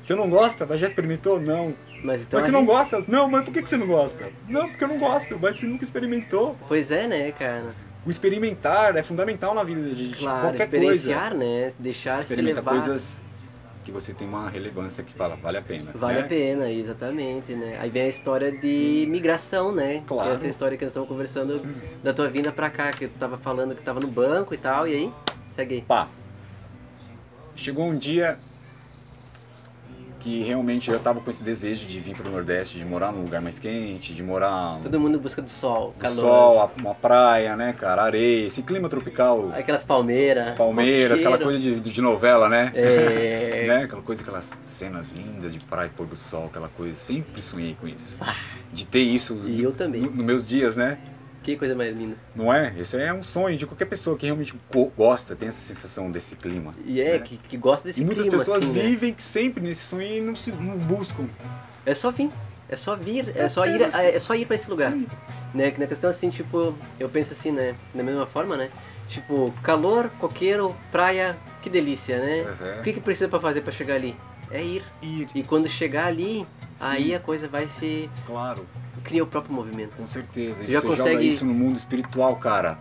[0.00, 0.66] Você não gosta?
[0.66, 1.40] Mas já experimentou?
[1.40, 1.74] Não.
[2.02, 2.38] Mas então.
[2.38, 2.74] mas você não arrisca.
[2.98, 3.04] gosta?
[3.08, 4.28] Não, mas por que que você não gosta?
[4.48, 5.38] Não, porque eu não gosto.
[5.40, 6.56] Mas você nunca experimentou.
[6.66, 7.74] Pois é, né, cara?
[8.04, 10.18] O experimentar é fundamental na vida da gente.
[10.18, 11.72] Claro, Qualquer experienciar, né?
[11.78, 12.62] Deixar se levar.
[12.72, 13.20] coisas
[13.84, 15.92] que você tem uma relevância que fala, vale a pena.
[15.94, 16.24] Vale né?
[16.24, 17.76] a pena, exatamente, né?
[17.80, 20.02] Aí vem a história de migração, né?
[20.06, 20.30] Claro.
[20.30, 21.74] É essa história que nós estamos conversando Hum.
[22.02, 24.86] da tua vinda pra cá, que tu tava falando que tava no banco e tal,
[24.86, 25.12] e aí?
[25.56, 25.82] Segue aí.
[25.82, 26.08] Pá.
[27.54, 28.38] Chegou um dia
[30.22, 33.40] que realmente eu tava com esse desejo de vir pro Nordeste, de morar num lugar
[33.42, 36.20] mais quente, de morar Todo mundo em busca do sol, no calor.
[36.20, 40.56] sol, uma praia, né, cara, areia, esse clima tropical, Aquelas palmeiras.
[40.56, 42.70] Palmeiras, aquela coisa de, de novela, né?
[42.74, 43.64] É.
[43.68, 43.84] né?
[43.84, 46.94] Aquela coisa, aquelas cenas lindas de praia pôr do sol, aquela coisa.
[47.00, 48.16] Sempre sonhei com isso.
[48.72, 50.02] De ter isso E eu também.
[50.02, 50.98] no- nos meus dias, né?
[51.42, 52.16] Que coisa mais linda.
[52.36, 52.72] Não é?
[52.78, 56.36] Esse é um sonho de qualquer pessoa que realmente go- gosta, tem essa sensação desse
[56.36, 56.72] clima.
[56.84, 57.18] E é, né?
[57.18, 58.82] que, que gosta desse E muitas clima, pessoas assim, né?
[58.82, 61.28] vivem sempre nesse sonho e não, se, não buscam.
[61.84, 62.30] É só vir.
[62.68, 64.92] É só vir, é só ir, é só ir pra esse lugar.
[64.92, 65.06] Sim.
[65.52, 65.74] Né?
[65.76, 67.74] Na questão assim, tipo, eu penso assim, né?
[67.94, 68.70] Da mesma forma, né?
[69.08, 72.42] Tipo, calor, coqueiro, praia, que delícia, né?
[72.42, 72.80] Uhum.
[72.80, 74.16] O que, que precisa pra fazer pra chegar ali?
[74.50, 74.84] é ir.
[75.02, 75.28] Ir.
[75.34, 76.46] E quando chegar ali,
[76.78, 78.08] aí a coisa vai se.
[78.26, 78.66] Claro,
[79.02, 79.96] cria o próprio movimento.
[79.96, 80.62] com certeza.
[80.64, 82.78] Tu já você consegue- isso no mundo espiritual, cara.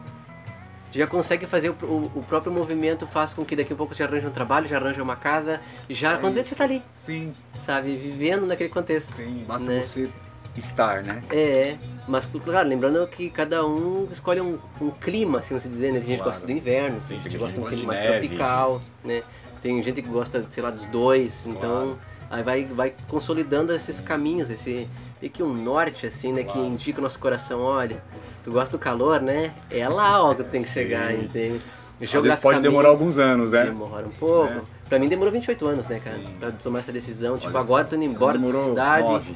[0.92, 3.96] Tu já consegue fazer o, o- o próprio movimento, faz com que daqui a pouco
[3.96, 6.50] te arranje um trabalho, já arranja uma casa, já É quando isso.
[6.50, 7.34] você tá ali, Sim,
[7.66, 7.96] sabe?
[7.96, 9.12] Vivendo naquele contexto.
[9.14, 9.46] sim.
[9.48, 9.82] Basta Né?
[9.82, 10.10] você
[10.58, 11.24] estar, né?
[11.32, 16.00] É, mas claro, lembrando que cada um escolhe um, um clima, assim vamos dizer, né?
[16.00, 16.32] Tem gente que Claro.
[16.32, 19.24] gosta do inverno, tem gente que gosta de um clima que mais tropical, né?
[19.62, 21.98] Tem gente que gosta, sei lá, dos dois, então
[22.30, 24.90] aí vai, vai consolidando esses caminhos, esse
[25.22, 26.44] meio que um norte, assim, né?
[26.44, 28.02] Que indica o nosso coração, olha,
[28.44, 29.54] tu gosta do calor, né?
[29.70, 30.74] É lá, ó, que tu tem que Sim.
[30.74, 31.62] chegar, entende?
[32.02, 33.66] Às vezes pode demorar alguns anos, né?
[33.66, 34.52] Demora um pouco.
[34.54, 34.62] É.
[34.90, 36.18] Pra mim demorou 28 anos, né, cara?
[36.18, 36.36] Sim.
[36.40, 37.38] Pra tomar essa decisão.
[37.38, 39.08] Tipo, Olha agora tô indo embora da cidade.
[39.08, 39.36] nove.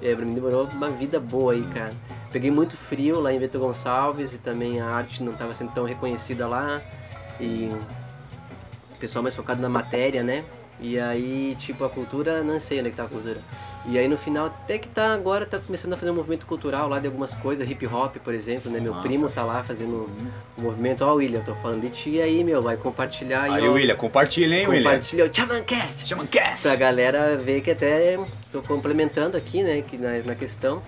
[0.00, 1.92] É, pra mim demorou uma vida boa aí, cara.
[2.32, 5.84] Peguei muito frio lá em Beto Gonçalves e também a arte não estava sendo tão
[5.84, 6.80] reconhecida lá.
[7.40, 7.70] E
[8.92, 10.44] o pessoal mais focado na matéria, né?
[10.80, 13.40] E aí, tipo, a cultura, não sei onde é que tá a cultura.
[13.86, 16.88] E aí no final, até que tá agora, tá começando a fazer um movimento cultural
[16.88, 18.78] lá de algumas coisas, hip hop, por exemplo, né?
[18.78, 20.08] Meu primo tá lá fazendo
[20.56, 21.04] um movimento.
[21.04, 23.54] Ó, William, tô falando de ti aí, meu, vai compartilhar aí.
[23.54, 24.90] Aí, ó, William, compartilha, hein, William?
[24.90, 26.06] Compartilha o Chamancast!
[26.06, 26.62] Chama Cast!
[26.62, 28.18] Pra galera ver que até
[28.52, 30.82] tô complementando aqui, né, que na, na questão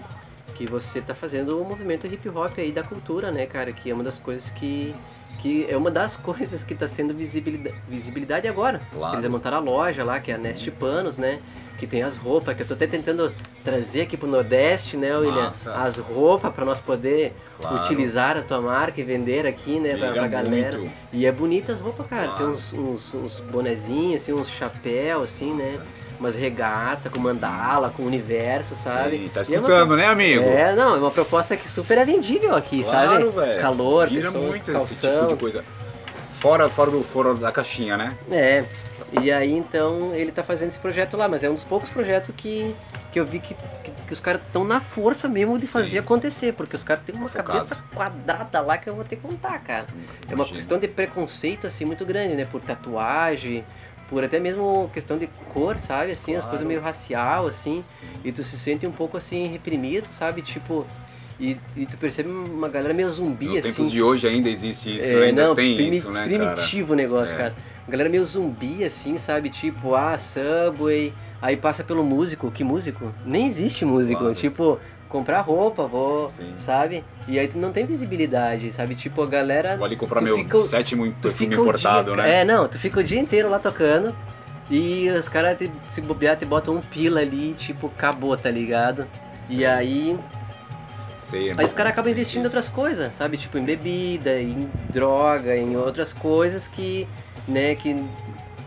[0.55, 3.95] que você tá fazendo o movimento hip hop aí da cultura, né, cara, que é
[3.95, 4.95] uma das coisas que
[5.41, 8.81] que é uma das coisas que tá sendo visibilidade, visibilidade agora.
[8.93, 9.19] Claro.
[9.19, 11.41] Eles montaram a loja lá, que é a Nest Panos, né?
[11.79, 13.33] Que tem as roupas, que eu tô até tentando
[13.65, 15.51] trazer aqui pro Nordeste, né, William?
[15.75, 17.77] As roupas para nós poder Claro.
[17.77, 20.77] utilizar a tua marca e vender aqui, né, pra, Liga pra galera.
[20.79, 20.93] muito.
[21.13, 22.33] E é bonita as roupas, cara.
[22.33, 25.81] Tem uns, uns, uns bonezinhos, assim, uns chapéus, assim, né?
[26.21, 29.17] Umas regata com mandala, com universo, sabe?
[29.17, 30.45] Sim, tá E é uma escutando, né, amigo?
[30.45, 33.41] É, não, é uma proposta que super é vendível aqui, Claro, sabe?
[33.47, 33.61] velho.
[33.63, 34.85] Calor, Vira pessoas, muito calção.
[34.85, 35.65] esse tipo de coisa.
[36.41, 38.15] Fora, fora, do, fora da caixinha, né?
[38.31, 38.65] É.
[39.21, 42.35] E aí então ele tá fazendo esse projeto lá, mas é um dos poucos projetos
[42.37, 42.75] que,
[43.11, 45.99] que eu vi que, que, que os caras estão na força mesmo de fazer Sim.
[45.99, 47.49] acontecer, porque os caras têm uma Focado.
[47.53, 49.87] cabeça quadrada lá que eu vou ter que contar, cara.
[50.23, 50.57] É uma Imagina.
[50.59, 52.47] questão de preconceito assim muito grande, né?
[52.51, 53.65] Por tatuagem,
[54.11, 56.13] por até mesmo questão de cor, sabe?
[56.13, 56.49] Assim, as Claro.
[56.51, 57.83] coisas meio racial, assim.
[58.25, 60.43] E tu se sente um pouco assim reprimido, sabe?
[60.43, 60.85] Tipo.
[61.39, 63.69] E, e tu percebe uma galera meio zumbi, Nos assim.
[63.73, 66.51] tempos de hoje ainda existe isso, É, ainda não, tem primi- isso, né, cara?
[66.53, 67.39] primitivo o negócio, É.
[67.39, 67.55] cara.
[67.89, 69.49] A galera meio zumbi, assim, sabe?
[69.49, 71.15] Tipo, ah, Subway.
[71.41, 72.51] Aí passa pelo músico.
[72.51, 73.15] Que músico?
[73.25, 74.21] Nem existe músico.
[74.21, 74.35] Claro.
[74.35, 74.79] Tipo,
[75.11, 76.55] comprar roupa, vou, Sim.
[76.59, 77.05] sabe?
[77.29, 78.95] E aí tu não tem visibilidade, sabe?
[78.95, 79.77] Tipo, a galera.
[79.77, 82.41] Vou ali comprar meu fica sétimo perfume importado, dia, né?
[82.41, 84.15] É, não, tu fica o dia inteiro lá tocando.
[84.71, 85.59] E os caras,
[85.91, 89.07] se bobear, te botam um pila ali, tipo, acabou, tá ligado?
[89.49, 89.65] E Sim.
[89.65, 90.19] aí,
[91.19, 93.37] Sei, aí os caras acabam investindo em outras coisas, sabe?
[93.37, 97.09] Tipo, em bebida, em droga, em outras coisas que,
[97.49, 97.95] né, que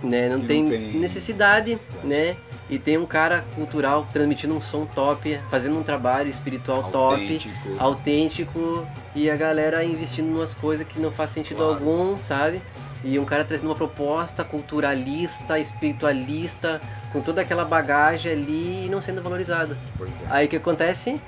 [0.03, 2.05] né, não, Que tem, não tem necessidade, necessidade.
[2.07, 2.35] né?
[2.69, 7.53] E tem um cara cultural transmitindo um som top, fazendo um trabalho espiritual top, Autêntico.
[7.77, 11.73] autêntico, e a galera investindo em umas coisas que não faz sentido Claro.
[11.73, 12.61] algum, sabe?
[13.03, 19.01] E um cara trazendo uma proposta culturalista, espiritualista, com toda aquela bagagem ali e não
[19.01, 19.75] sendo valorizado.
[19.99, 20.25] É.
[20.29, 21.19] Aí o que acontece?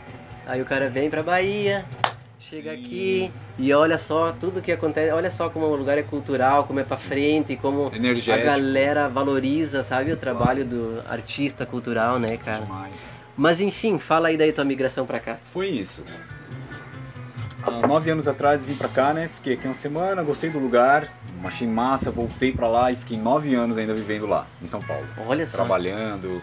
[0.48, 1.84] Aí o cara vem pra Bahia,
[2.50, 6.66] chega aqui e olha só tudo que acontece, olha só como o lugar é cultural,
[6.66, 8.46] como é pra frente, como a Energético.
[8.46, 12.62] galera valoriza, sabe, o trabalho do artista cultural, né, cara?
[12.62, 13.16] Demais.
[13.36, 15.38] Mas enfim, fala aí daí tua migração pra cá.
[15.52, 16.04] Foi isso.
[17.64, 19.30] Há nove anos atrás vim pra cá, né?
[19.36, 21.12] Fiquei aqui uma semana, gostei do lugar,
[21.44, 25.06] achei massa, voltei pra lá e fiquei nove anos ainda vivendo lá, em São Paulo.
[25.28, 25.58] Olha só.
[25.58, 26.42] Trabalhando,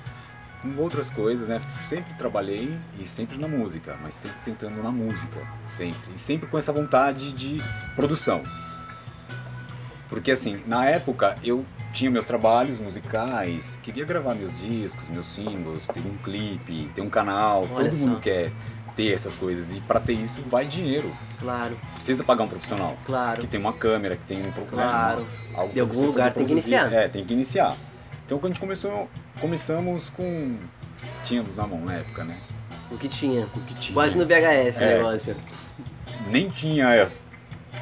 [0.63, 1.61] com outras coisas, né?
[1.89, 5.41] Sempre trabalhei e sempre na música, mas sempre tentando na música,
[5.77, 6.01] sempre.
[6.15, 7.59] E sempre com essa vontade de
[7.97, 8.43] produção.
[10.09, 15.87] Porque assim, na época eu tinha meus trabalhos musicais, queria gravar meus discos, meus singles,
[15.89, 18.07] ter um clipe, ter um canal, Olha todo só.
[18.07, 18.53] mundo quer
[18.95, 19.75] ter essas coisas.
[19.75, 21.11] E para ter isso vai dinheiro.
[21.41, 22.97] Claro, Precisa pagar um profissional.
[23.05, 24.91] claro, Que tem uma câmera, que tem um programa.
[24.91, 25.27] claro.
[25.55, 26.93] algo De algum lugar tem que iniciar.
[26.93, 27.77] É, tem que iniciar.
[28.27, 29.09] Então quando a gente começou,
[29.43, 30.57] começamos com.
[31.25, 32.37] Tínhamos na mão na época, né?
[32.91, 33.45] O que tinha.
[33.55, 33.93] O que tinha.
[33.95, 34.95] Quase no VHS o É.
[34.97, 35.37] negócio.
[36.29, 37.09] Nem tinha é,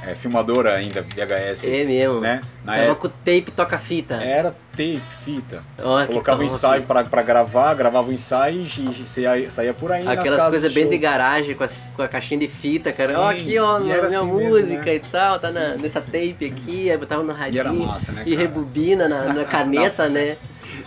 [0.07, 2.21] é, filmadora ainda, VHS, É mesmo.
[2.21, 2.41] né?
[2.65, 4.15] Na Tava época com tape toca-fita.
[4.15, 5.63] era tape, fita.
[6.07, 10.07] Colocava o ensaio pra, pra gravar, gravava o ensaio e, e saía, saía por aí.
[10.09, 10.93] Aquelas coisas bem show.
[10.93, 13.21] de garagem com, as- com a caixinha de fita, cara.
[13.21, 14.95] Ó, aqui, ó, e minha, assim mesmo, música né?
[14.95, 16.11] e tal, tá na- Sim, nessa sim.
[16.11, 17.87] tape aqui, aí botava no E era radinho.
[17.87, 18.23] massa, né?
[18.27, 20.39] E rebobina na, na caneta, né?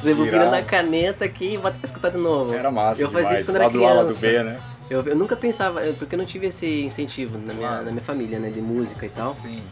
[0.04, 2.54] Rebobina na caneta aqui e bota pra escutar de novo.
[2.54, 3.02] Era massa.
[3.02, 3.40] Eu fazia demais.
[3.42, 4.22] isso quando era Lado A, lado criança.
[4.22, 4.60] B, né?
[4.90, 7.86] Eu, eu nunca pensava, eu- porque eu não tive esse incentivo na minha, Claro.
[7.86, 8.50] na minha família, né?
[8.50, 9.32] De música e tal.
[9.32, 9.64] Sim.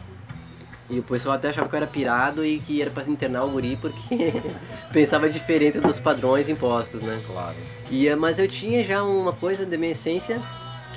[0.90, 3.50] E o pessoal até achava que eu era pirado e que era pra internar o
[3.50, 4.32] guri porque
[4.92, 7.20] pensava diferente dos padrões impostos, né?
[7.26, 7.56] Claro.
[7.90, 10.42] E, eh, mas eu tinha já uma coisa da minha essência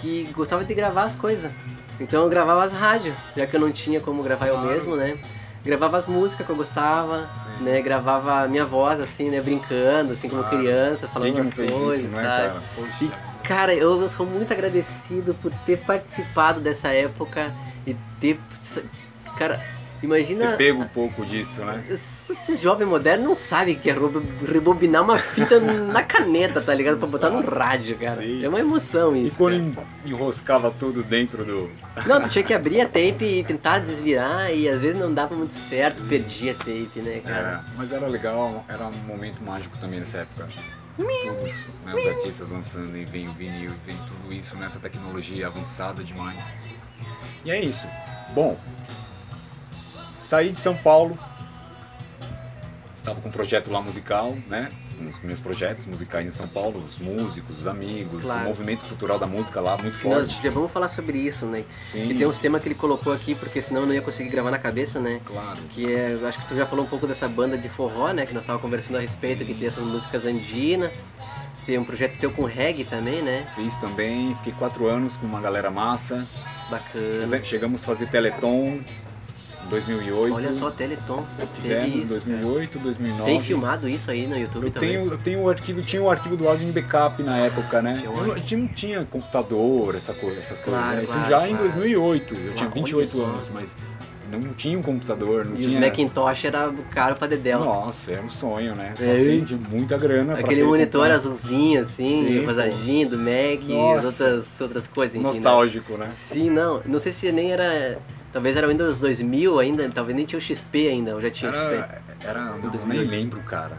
[0.01, 1.49] que gostava de gravar as coisas.
[1.99, 4.67] Então eu gravava as rádios, já que eu não tinha como gravar eu Claro.
[4.69, 5.17] mesmo, né?
[5.65, 7.63] Gravava as músicas que eu gostava, Sim.
[7.63, 7.81] né?
[7.81, 9.41] Gravava a minha voz, assim, né?
[9.41, 10.57] Brincando, assim, como Claro.
[10.57, 12.65] criança, falando as coisas, isso, não é, sabe?
[12.75, 12.93] cara?
[13.01, 13.09] E,
[13.43, 18.45] cara, eu sou muito agradecido por ter participado dessa época e ter.
[19.33, 19.67] Cara,
[20.05, 20.51] imagina.
[20.51, 21.83] Ter pego um pouco disso, né?
[22.29, 23.95] Esses jovens modernos não sabem que é
[24.47, 26.97] rebobinar uma fita na caneta, tá ligado?
[26.97, 27.57] Pra botar no sabe.
[27.57, 28.21] rádio, cara.
[28.21, 28.43] Sim.
[28.43, 29.37] É uma emoção E isso.
[29.37, 29.87] quando cara.
[30.05, 31.69] enroscava tudo dentro do.
[32.07, 35.35] Não, tu tinha que abrir a tape e tentar desvirar e às vezes não dava
[35.35, 37.63] muito certo, perdia a tape, né, cara?
[37.65, 40.47] É, mas era legal, era um momento mágico também nessa época.
[40.97, 46.01] Todos né, os artistas lançando e vem o vinil, vem tudo isso nessa tecnologia avançada
[46.03, 46.41] demais.
[47.43, 47.85] E é isso.
[48.33, 48.57] Bom,
[50.25, 51.17] saí de São Paulo,
[52.95, 54.71] estava com um projeto lá musical, né?
[55.09, 58.41] Os meus projetos musicais em São Paulo, os músicos, os amigos, Claro.
[58.41, 60.41] o movimento cultural da música lá muito E Nós forte.
[60.43, 61.65] já vamos falar sobre isso, né?
[61.91, 64.29] Sim, Que tem uns temas que ele colocou aqui, porque senão eu não ia conseguir
[64.29, 65.19] gravar na cabeça, né?
[65.25, 65.59] claro.
[65.71, 68.25] Que é, eu acho que tu já falou um pouco dessa banda de forró, né?
[68.25, 69.45] Que nós estávamos conversando a respeito, Sim.
[69.45, 70.91] que tem essas músicas andinas.
[71.65, 73.47] Tem um projeto teu com reggae também, né?
[73.55, 76.25] Fiz também, fiquei quatro anos com uma galera massa.
[76.69, 77.43] Bacana.
[77.43, 78.79] Chegamos a fazer Teleton
[79.69, 80.33] 2008.
[80.33, 81.23] Olha só, Teleton.
[81.55, 82.83] Fizemos em isso, 2008, cara.
[82.83, 83.25] 2009.
[83.31, 84.97] Tem filmado isso aí no YouTube Eu também?
[84.97, 87.97] tenho, eu tenho o arquivo, tinha o arquivo do áudio em backup na época, né?
[87.99, 90.95] Tinha um a gente não tinha computador, essa coisa, essas Claro, coisas.
[90.97, 91.03] né?
[91.03, 91.63] Isso claro, já em claro.
[91.71, 92.33] 2008.
[92.33, 93.25] Eu Claro, tinha olha 28 só.
[93.25, 93.75] anos, mas
[94.31, 95.79] não tinha um computador, não E os tinha.
[95.79, 97.59] Macintosh era caro pra dedéu.
[97.59, 98.93] Nossa, era um sonho, né?
[98.97, 99.37] Só É.
[99.37, 100.33] de muita grana.
[100.33, 101.11] pra Aquele monitor computador.
[101.33, 105.33] azulzinho, assim, Sim, rosadinho, do Mac e outras, outras coisas, enfim, né?
[105.33, 106.09] Nostálgico, né?
[106.31, 106.81] Sim, não.
[106.85, 107.97] Não sei se nem era...
[108.35, 111.49] Talvez era o Windows 2000 ainda, talvez nem tinha o XP ainda, ou já tinha
[111.49, 111.73] o XP.
[111.73, 113.09] Era, era não, nem 2008.
[113.09, 113.77] lembro, cara.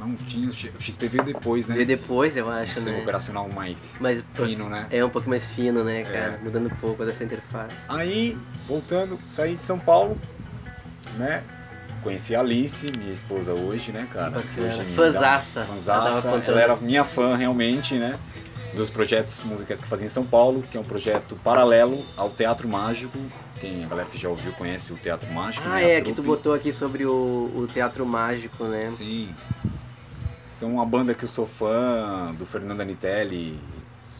[0.00, 1.74] Não tinha, o XP veio depois, né?
[1.74, 3.02] Veio depois, eu acho, Sistema né?
[3.02, 3.78] operacional mais
[4.34, 4.86] pô, fino, né?
[4.90, 6.38] é um pouco mais fino, né, cara?
[6.40, 6.42] É.
[6.42, 7.76] Mudando um pouco dessa interface.
[7.86, 10.16] Aí, voltando, saí de São Paulo,
[11.18, 11.44] né?
[12.02, 14.30] Conheci a Alice, minha esposa hoje, né, cara?
[14.30, 14.82] Bacana.
[14.82, 16.46] Hoje.
[16.48, 18.18] Ela era minha fã, realmente, né?
[18.74, 22.30] Dos projetos musicais que eu fazia em São Paulo, que é um projeto paralelo ao
[22.30, 23.18] Teatro Mágico.
[23.60, 25.92] Quem, a galera que já ouviu conhece o Teatro Mágico, Ah, né?
[25.92, 28.90] é, que tu botou aqui sobre o, o Teatro Mágico, né?
[28.90, 29.32] Sim.
[30.48, 33.60] São uma banda que eu sou fã do Fernando Anitelli,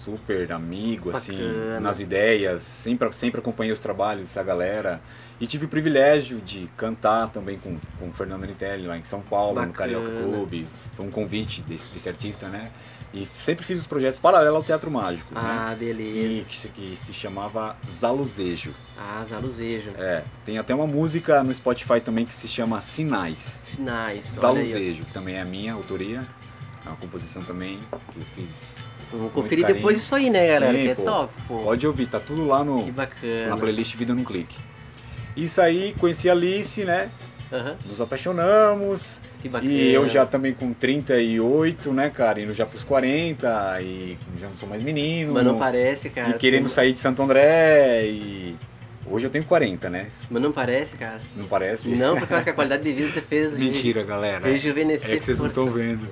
[0.05, 1.81] super amigo, assim, Bacana.
[1.81, 5.01] nas ideias, sempre, sempre acompanhei os trabalhos dessa galera.
[5.41, 9.21] E tive o privilégio de cantar também com, com o Fernando Anitelli lá em São
[9.21, 9.73] Paulo, no Bacana.
[9.75, 10.67] Carioca Clube.
[10.97, 12.71] Foi um convite desse, desse artista, né?
[13.13, 15.41] E sempre fiz os projetos paralelos ao Teatro Mágico, né?
[15.43, 16.41] Ah, beleza.
[16.41, 18.73] E que, se- que se chamava Zaluzejo.
[18.99, 19.91] Ah, Zaluzejo.
[19.97, 23.39] É, tem até uma música no Spotify também que se chama Sinais.
[23.65, 24.27] Sinais.
[24.37, 26.25] Zaluzejo, que também é a minha autoria.
[26.85, 27.79] É uma composição também
[28.13, 28.51] que eu fiz.
[29.13, 30.77] Muito conferir depois isso aí, né, galera?
[30.77, 31.03] Sim, que é pô.
[31.03, 31.59] top, pô.
[31.63, 33.47] Pode ouvir, tá tudo lá no, Que bacana.
[33.49, 34.57] na playlist Vida num Clique.
[35.37, 37.11] Isso aí, conheci a Alice, né?
[37.53, 39.01] Aham, Nos apaixonamos.
[39.43, 39.71] Que bacana.
[39.71, 42.41] E eu já também com 38, né, cara?
[42.41, 45.35] Indo já pros 40 e já não sou mais menino.
[45.35, 46.31] Mas não parece, cara.
[46.31, 48.57] E querendo Tu- sair de Santo André e.
[49.07, 50.09] Hoje eu tenho 40, né?
[50.31, 51.21] Mas não parece, cara.
[51.37, 51.89] Não parece?
[51.91, 54.47] Não, porque eu acho que a qualidade de vida você fez Mentira, galera.
[54.49, 55.11] rejuvenescer.
[55.13, 56.09] É que vocês não estão vendo.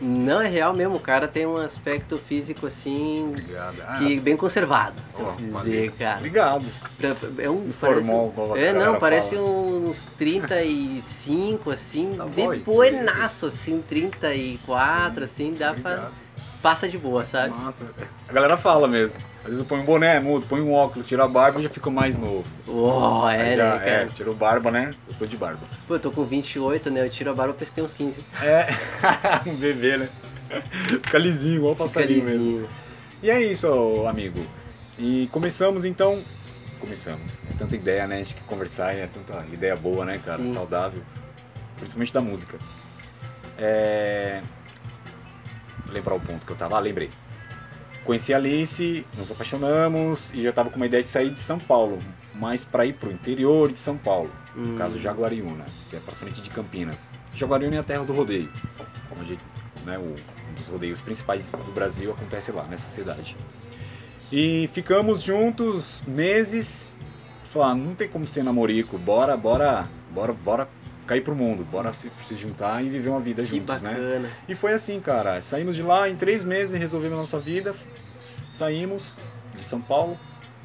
[0.00, 0.96] Não, é real mesmo.
[0.96, 3.28] O cara tem um aspecto físico assim.
[3.28, 3.76] Obrigado.
[3.86, 5.92] Ah, Que bem conservado, se eu ó, dizer, valeu.
[5.98, 6.16] cara.
[6.18, 6.64] Obrigado.
[6.96, 7.70] Pra- É um.
[7.70, 8.10] A parece,
[8.56, 9.42] é, não, parece fala.
[9.46, 15.90] uns 35, assim, Tá bom, depoenaço, assim, 34, assim, dá pra.
[15.92, 16.26] Obrigado.
[16.62, 17.50] Passa de boa, sabe?
[17.50, 17.84] Nossa,
[18.28, 19.16] a galera fala mesmo.
[19.46, 21.68] Às vezes eu ponho um boné, mudo, ponho um óculos, tiro a barba e já
[21.68, 22.44] fico mais novo.
[22.66, 23.90] Uou, Aí é, já, né, cara?
[23.90, 24.92] é, tirou barba, né?
[25.06, 25.60] Eu tô de barba.
[25.86, 27.06] Pô, eu tô com 28, né?
[27.06, 28.24] Eu tiro a barba, eu penso que tem uns 15.
[28.42, 28.66] É,
[29.48, 30.08] um bebê, né?
[30.88, 32.52] Fica lisinho, igual passarinho lisinho.
[32.62, 32.68] mesmo.
[33.22, 33.68] E é isso,
[34.08, 34.44] amigo.
[34.98, 36.20] E começamos então.
[36.80, 37.30] Começamos.
[37.48, 38.16] É tanta ideia, né?
[38.16, 40.42] A gente que conversar, é tanta ideia boa, né, cara?
[40.42, 40.54] Sim.
[40.54, 41.02] Saudável.
[41.76, 42.58] Principalmente da música.
[43.56, 44.42] É.
[45.84, 46.76] Vou lembrar o ponto que eu tava.
[46.76, 47.10] Ah, lembrei.
[48.06, 51.58] Conheci a Alice, nos apaixonamos e já tava com uma ideia de sair de São
[51.58, 51.98] Paulo,
[52.34, 54.30] mas para ir pro interior de São Paulo.
[54.56, 57.00] Hum, No caso Jaguariúna, que é para frente de Campinas.
[57.34, 58.48] Jaguariúna é a terra do rodeio,
[59.20, 59.36] onde
[59.84, 63.36] né, o, um dos rodeios principais do Brasil acontece lá, nessa cidade.
[64.30, 66.94] E ficamos juntos meses,
[67.52, 70.68] falar, não tem como ser namorico, bora, bora, bora, bora
[71.06, 73.90] cair pro mundo, bora se, se juntar e viver uma vida Que juntos, né?
[73.90, 74.28] bacana.
[74.48, 75.40] E foi assim, cara.
[75.40, 77.74] Saímos de lá em três meses, resolvemos a nossa vida.
[78.56, 79.02] Saímos
[79.54, 80.18] de São Paulo,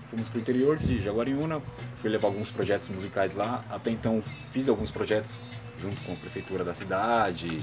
[0.09, 1.61] fomos pro interior de Jaguariúna,
[1.97, 3.65] fui levar alguns projetos musicais lá.
[3.69, 4.23] Até então
[4.53, 5.29] fiz alguns projetos
[5.77, 7.61] junto com a prefeitura da cidade.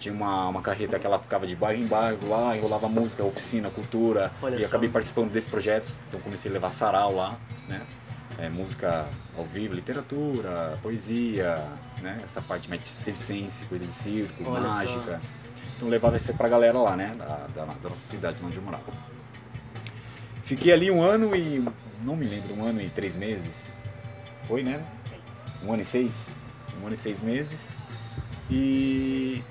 [0.00, 3.70] Tinha uma, uma carreta que ela ficava de bairro em bairro lá, enrolava música, oficina,
[3.70, 4.32] cultura.
[4.42, 4.66] Olha e só.
[4.66, 5.92] acabei participando desse projeto.
[6.08, 7.38] Então comecei a levar sarau lá,
[7.68, 7.86] né?
[8.36, 11.64] É, música ao vivo, literatura, poesia,
[12.02, 12.20] né?
[12.24, 14.68] Essa parte mais circense, coisa de circo, Olha só.
[14.70, 15.20] mágica.
[15.76, 17.14] Então levava isso pra galera lá, né?
[17.16, 19.17] Da, da, da nossa cidade onde eu morava.
[20.48, 21.62] Fiquei ali um ano e.
[22.00, 23.54] não me lembro, um ano e três meses.
[24.46, 24.82] Foi, né?
[25.62, 26.14] Um ano e seis.
[26.80, 27.60] Um ano e seis meses.
[28.50, 29.42] E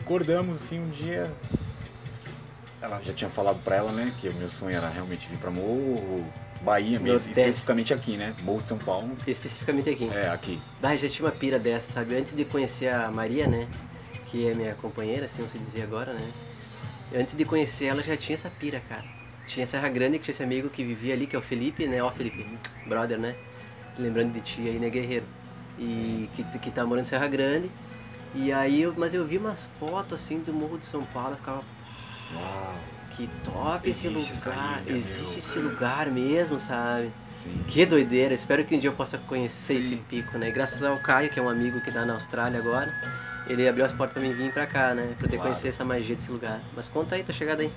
[0.00, 1.30] acordamos assim um dia.
[2.80, 4.14] Ela já tinha falado pra ela, né?
[4.18, 6.24] Que o meu sonho era realmente vir pra Morro,
[6.62, 8.34] Bahia mesmo, especificamente aqui, né?
[8.42, 9.14] Morro de São Paulo.
[9.26, 10.08] Especificamente aqui.
[10.08, 10.58] É, aqui.
[10.82, 12.16] Ah, já tinha uma pira dessa, sabe?
[12.16, 13.68] Antes de conhecer a Maria, né?
[14.26, 16.32] Que é minha companheira, assim se dizer agora, né?
[17.14, 19.21] Antes de conhecer ela, já tinha essa pira, cara.
[19.46, 22.02] Tinha Serra Grande, que tinha esse amigo que vivia ali, que é o Felipe, né?
[22.02, 22.44] Ó, Felipe,
[22.86, 23.34] brother, né?
[23.98, 25.26] Lembrando de ti aí, né, guerreiro?
[25.78, 27.70] E que, que tá morando em Serra Grande.
[28.34, 31.36] E aí, eu, mas eu vi umas fotos, assim, do Morro de São Paulo, eu
[31.36, 31.64] ficava,
[32.34, 34.82] Uau, que top esse lugar.
[34.86, 35.38] ilha, Existe meu.
[35.38, 37.10] esse lugar mesmo, sabe?
[37.42, 37.62] sim.
[37.68, 39.86] Que doideira, espero que um dia eu possa conhecer Sim.
[39.86, 40.50] esse pico, né?
[40.50, 42.88] Graças ao Caio, que é um amigo que tá na Austrália agora,
[43.46, 45.08] ele abriu as portas pra mim vir pra cá, né?
[45.08, 45.42] Pra poder Claro.
[45.42, 46.60] conhecer essa magia desse lugar.
[46.74, 47.70] Mas conta aí, tua chegada aí.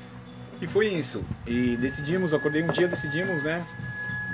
[0.61, 1.23] E foi isso.
[1.45, 3.65] E decidimos, acordei um dia, decidimos, né?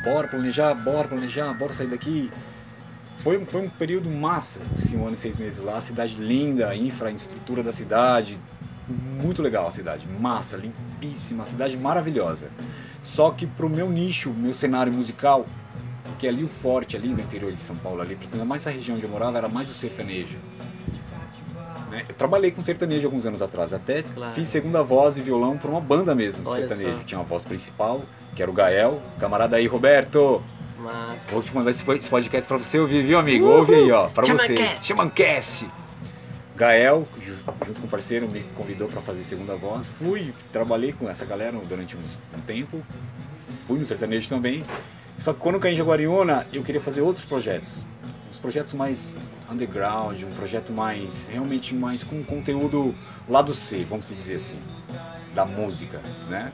[0.03, 2.31] Bora planejar, bora planejar, bora sair daqui.
[3.19, 5.79] Foi, foi um período massa, esse um ano e seis meses lá.
[5.81, 8.37] Cidade linda, a infraestrutura da cidade.
[8.87, 12.49] Muito legal a cidade, massa, limpíssima, cidade maravilhosa.
[13.03, 15.45] Só que pro meu nicho, meu cenário musical,
[16.03, 19.05] porque ali o forte, ali no interior de São Paulo, ali, mais essa região onde
[19.05, 20.37] eu morava, era mais o sertanejo.
[21.91, 22.05] Né?
[22.07, 24.33] Eu trabalhei com sertanejo alguns anos atrás, até Claro.
[24.33, 26.97] fiz segunda voz e violão para uma banda mesmo Olha sertanejo.
[26.99, 27.03] só.
[27.03, 28.01] Tinha uma voz principal,
[28.35, 30.41] que era o Gael, camarada aí, Roberto.
[30.79, 31.19] Mas.
[31.29, 33.45] Vou te mandar esse podcast pra você ouvir, viu, amigo?
[33.45, 34.55] Ouve aí, ó, pra você.
[34.81, 35.67] Chamancast.
[36.55, 39.85] Gael, ju- junto com o parceiro, me convidou pra fazer segunda voz.
[39.99, 41.99] Fui, trabalhei com essa galera durante um,
[42.37, 42.81] um tempo.
[43.67, 44.63] Fui no sertanejo também.
[45.19, 47.83] Só que quando eu caí em Jaguariúna, eu queria fazer outros projetos.
[48.41, 48.97] Projetos mais
[49.51, 52.95] underground, um projeto mais, realmente mais com conteúdo
[53.29, 54.57] lado C, vamos dizer assim,
[55.35, 56.51] da música, né?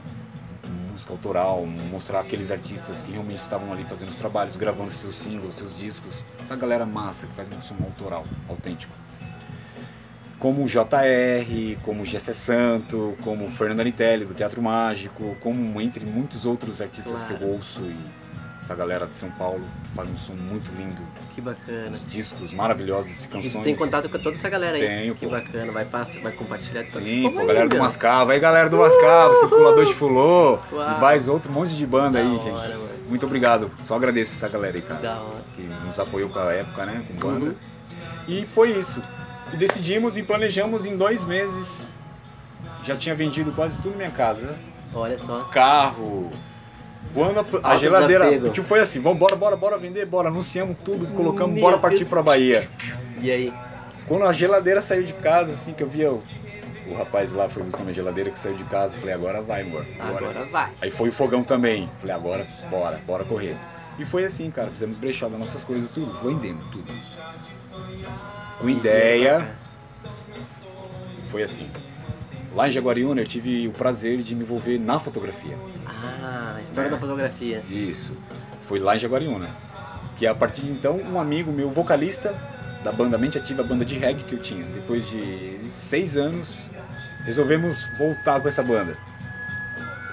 [0.92, 5.54] música autoral, mostrar aqueles artistas que realmente estavam ali fazendo os trabalhos, gravando seus singles,
[5.54, 6.26] seus discos.
[6.44, 8.92] Essa galera massa que faz um som autoral, autêntico.
[10.40, 15.80] Como o JR, como o Gessé Santo, como o Fernando Anitelli do Teatro Mágico, como
[15.80, 17.54] entre muitos outros artistas que eu Claro.
[17.54, 18.27] ouço e
[18.68, 19.64] essa galera de São Paulo
[19.96, 21.02] faz um som muito lindo,
[21.34, 21.92] Que bacana.
[21.92, 23.54] uns discos maravilhosos, E canções.
[23.54, 24.86] tu tem contato com toda essa galera aí.
[24.86, 25.32] Tenho, que pô.
[25.32, 27.84] bacana, vai, passar, vai compartilhar com Sim, Pô, aí, galera do meu.
[27.84, 32.26] Mascavo, aí galera do Mascavo, Circulador de Fulô, e mais outro monte de banda aí,
[32.38, 32.58] Da gente.
[32.58, 32.90] hora, mano.
[33.08, 35.42] Muito obrigado, só agradeço essa galera aí, cara, Da hora.
[35.56, 37.46] que nos apoiou com a época, né, com banda.
[37.46, 37.56] Uhum.
[38.28, 39.02] E foi isso.
[39.54, 41.88] E decidimos e planejamos em dois meses.
[42.84, 44.56] Já tinha vendido quase tudo minha casa,
[44.94, 45.46] Olha só.
[45.54, 46.30] carro.
[47.14, 48.26] Quando a, a geladeira.
[48.26, 48.54] desapego.
[48.54, 50.30] Tipo, foi assim, vamos, bora, bora, bora vender, bora.
[50.30, 52.10] Anunciamos tudo, colocamos, Meu bora partir Deus.
[52.10, 52.68] pra Bahia.
[53.22, 53.54] E aí?
[54.08, 56.24] Quando a geladeira saiu de casa, assim, que eu via o,
[56.90, 59.86] o rapaz lá foi buscar minha geladeira que saiu de casa, falei, agora vai, amor.
[60.00, 60.72] Agora vai.
[60.82, 61.90] Aí foi o fogão também.
[62.00, 63.58] Falei, agora, bora, bora correr.
[64.00, 66.94] E foi assim, cara, fizemos brechó das nossas coisas, tudo, vendendo tudo.
[68.60, 69.50] Com ideia,
[71.30, 71.70] foi assim.
[72.56, 75.56] Lá em Jaguariúna eu tive o prazer de me envolver na fotografia.
[75.86, 76.37] Ah,
[76.68, 76.92] história É.
[76.92, 77.64] da fotografia.
[77.70, 78.12] Isso.
[78.68, 79.48] Foi lá em Jaguariúna.
[80.18, 82.34] Que a partir de então, um amigo meu, vocalista
[82.84, 86.70] da banda Mente Ativa, a banda de reggae que eu tinha, depois de seis anos,
[87.26, 88.96] resolvemos voltar com essa banda.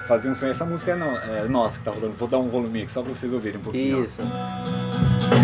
[0.07, 0.51] Fazer um sonho.
[0.51, 2.13] Essa música é, no- é nossa que tá rodando.
[2.13, 4.03] Vou dar um volume aqui só pra vocês ouvirem um pouquinho.
[4.03, 4.21] Isso.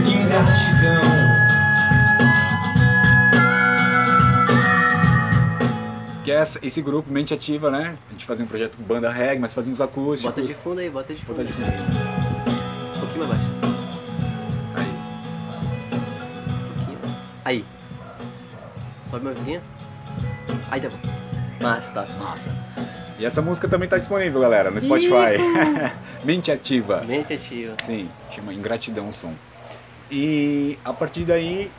[0.07, 1.40] Ingratidão.
[6.23, 7.97] Que é essa- esse grupo Mente Ativa, né?
[8.09, 10.35] A gente fazia um projeto com banda reggae, mas fazíamos acústicos.
[10.35, 11.37] Bota de fundo aí, bota de fundo.
[11.37, 12.95] Bota de fundo aí.
[12.95, 13.51] Um pouquinho mais baixo.
[14.75, 14.93] Aí.
[15.91, 16.99] Um pouquinho.
[17.45, 17.65] Aí.
[19.09, 19.61] Sobe mais um pouquinho.
[20.69, 20.97] Aí tá bom.
[21.63, 22.05] Massa, tá.
[22.19, 22.51] Nossa.
[23.17, 25.37] E essa música também tá disponível, galera, no Spotify.
[26.23, 27.01] Mente Ativa.
[27.05, 27.73] Mente ativa.
[27.85, 29.33] Sim, chama Ingratidão o som.
[30.09, 31.71] E a partir daí,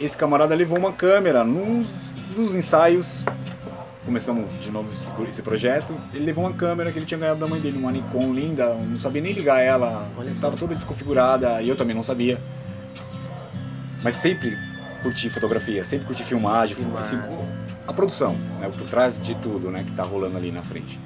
[0.00, 1.86] esse camarada levou uma câmera nos,
[2.36, 3.22] nos ensaios.
[4.08, 4.88] Começamos de novo
[5.28, 5.94] esse, projeto.
[6.14, 8.98] Ele levou uma câmera que ele tinha ganhado da mãe dele, uma Nikon linda, não
[8.98, 12.40] sabia nem ligar ela, estava toda desconfigurada e eu também não sabia.
[14.02, 14.56] Mas sempre
[15.02, 17.18] curti fotografia, sempre curti filmagem, Filmagem.
[17.18, 17.48] assim,
[17.86, 20.98] a produção, né, por trás de tudo, né, que tá rolando ali na frente.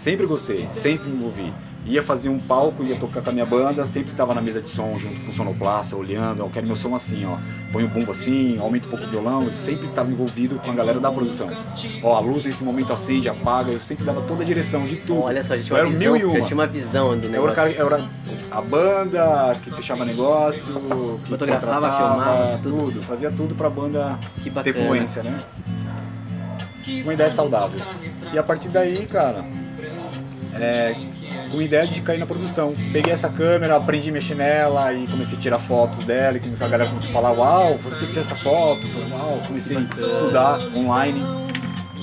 [0.00, 1.52] Sempre gostei, sempre me envolvi.
[1.86, 4.68] Ia fazer um palco, ia tocar com a minha banda, sempre tava na mesa de
[4.68, 7.36] som junto com o sonoplasta, olhando, eu quero meu som assim, ó.
[7.72, 10.74] Põe o bumbo assim, aumenta um pouco o violão, eu sempre estava envolvido com a
[10.74, 11.48] galera da produção.
[12.02, 15.22] Ó, a luz nesse momento acende, apaga, eu sempre dava toda a direção de tudo.
[15.22, 16.38] Olha só, a gente Eu tinha era uma o visão, mil e uma.
[16.40, 17.54] já tinha uma visão do Eu era, negócio.
[17.56, 18.08] cara, eu era
[18.50, 20.62] a banda que fechava negócio,
[21.24, 22.76] que Fotografava, filmava, tudo.
[22.92, 25.42] tudo, fazia tudo pra banda Que ter fluência, né?
[27.04, 27.80] Uma ideia saudável.
[28.32, 29.44] E a partir daí, cara,
[30.54, 30.94] é,
[31.50, 32.74] com a ideia de cair na produção.
[32.92, 36.66] Peguei essa câmera, aprendi a mexer nela e comecei a tirar fotos dela e começou,
[36.66, 40.58] a galera começou a falar, uau, você fez essa foto, Falei, uau, comecei a estudar
[40.74, 41.22] online.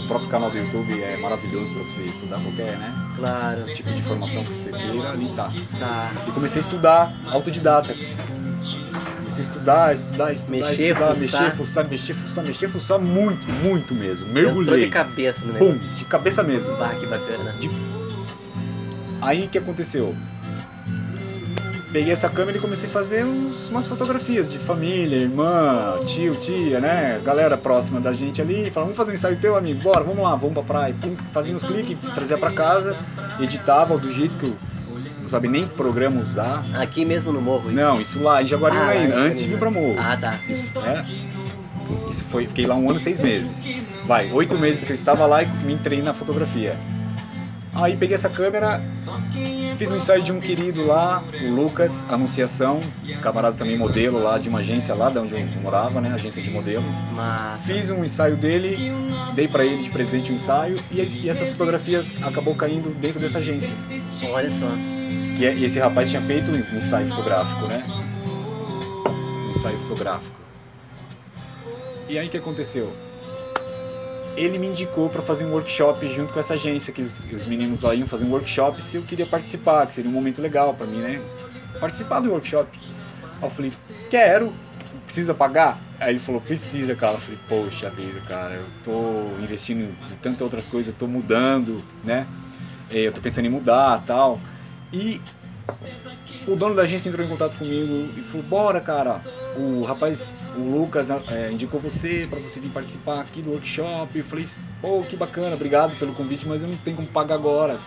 [0.04, 3.98] O próprio canal do YouTube é maravilhoso para você estudar qualquer né, Claro, tipo de
[4.00, 5.52] informação que você queira, ali tá.
[5.80, 6.12] tá.
[6.28, 7.94] E comecei a estudar, autodidata.
[7.94, 11.20] Comecei a estudar, estudar, estudar, Mexer, estudar, fuçar.
[11.20, 14.28] mexer, fuçar, mexer, fuçar, mexer, fuçar muito, muito mesmo.
[14.30, 14.86] Entrou Mergulhei.
[14.86, 16.74] de cabeça no Pum, de cabeça mesmo.
[16.78, 17.54] Bah, que bacana.
[19.22, 20.16] Aí o que aconteceu?
[21.92, 26.80] Peguei essa câmera e comecei a fazer uns- umas fotografias de família, irmã, tio, tia,
[26.82, 27.20] né?
[27.24, 28.64] Galera próxima da gente ali.
[28.72, 29.82] Falava, vamos fazer um ensaio teu, amigo?
[29.82, 30.96] Bora, vamos lá, vamos pra praia.
[31.02, 32.96] Pum, fazia uns cliques, trazia pra casa,
[33.40, 34.58] editava do jeito que eu
[35.22, 36.64] não sabia nem que programa usar.
[36.76, 37.68] Aqui mesmo no morro.
[37.68, 37.76] isso.
[37.76, 39.96] Não, isso lá em Jaguariúna Ah, ainda, antes de vir pra Morro.
[39.98, 40.40] Ah, tá.
[40.48, 41.06] Isso, é,
[42.12, 43.50] isso foi, fiquei lá um ano e seis meses.
[44.06, 46.78] Vai, oito meses que eu estava lá e me entrei na fotografia.
[47.74, 48.82] Aí peguei essa câmera,
[49.78, 52.82] fiz um ensaio de um querido lá, o Lucas, Anunciação,
[53.22, 56.50] camarada também modelo lá de uma agência lá de onde eu morava, né, agência de
[56.50, 56.84] modelo.
[57.66, 58.92] Fiz um ensaio dele,
[59.36, 63.38] dei pra ele de presente o ensaio e, e essas fotografias acabou caindo dentro dessa
[63.38, 63.70] agência.
[64.32, 64.68] olha só.
[65.40, 67.84] E é- e esse rapaz tinha feito um ensaio fotográfico, né?
[69.06, 70.36] Um ensaio fotográfico.
[72.10, 72.92] E aí o que aconteceu?
[74.38, 77.46] Ele me indicou para fazer um workshop junto com essa agência, que os, que os
[77.48, 80.74] meninos lá iam fazer um workshop se eu queria participar, que seria um momento legal
[80.76, 81.20] para mim, né?
[81.80, 82.70] Participar do workshop.
[83.42, 83.74] Aí eu falei,
[84.10, 84.54] quero,
[85.06, 85.80] precisa pagar?
[86.00, 87.16] Aí ele falou, precisa, cara.
[87.16, 91.84] Eu falei, poxa vida, cara, eu tô investindo em tantas outras coisas, eu tô mudando,
[92.04, 92.28] né?
[92.92, 94.40] Eh, Eu tô pensando em mudar tal.
[94.94, 95.20] E
[96.48, 99.22] o dono da agência entrou em contato comigo e falou: Bora, cara.
[99.58, 104.18] O rapaz, o Lucas, é, indicou você para você vir participar aqui do workshop.
[104.18, 104.48] Eu falei:
[104.82, 107.80] Pô, que bacana, obrigado pelo convite, mas eu não tenho como pagar agora.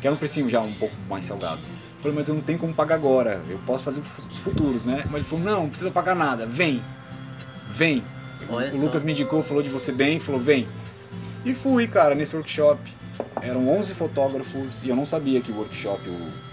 [0.00, 1.60] Quero um precinho já um pouco mais salgado.
[1.60, 3.42] Eu falei: Mas eu não tenho como pagar agora.
[3.48, 5.04] Eu posso fazer os futuros, né?
[5.10, 6.46] Mas ele falou: Não, não precisa pagar nada.
[6.46, 6.82] Vem,
[7.74, 8.02] vem.
[8.48, 8.78] Olha o só.
[8.78, 10.66] Lucas me indicou, falou de você bem, falou: Vem.
[11.44, 12.80] E fui, cara, nesse workshop.
[13.40, 16.45] Eram 11 fotógrafos e eu não sabia que o workshop, o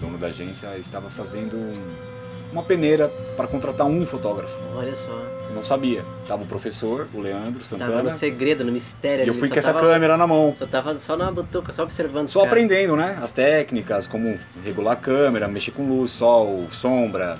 [0.00, 2.16] dono da agência, estava fazendo um-
[2.52, 4.54] uma peneira para contratar um fotógrafo.
[4.74, 5.10] Olha só.
[5.48, 6.04] Eu não sabia.
[6.26, 9.24] Tava o professor, o Leandro Tava Santana, no segredo, no mistério.
[9.24, 10.54] e eu fui com essa tava- câmera na mão.
[10.58, 12.28] Só tava só na butuca, só observando.
[12.28, 13.18] Só aprendendo, né?
[13.22, 17.38] As técnicas, como regular a câmera, mexer com luz, sol, sombra.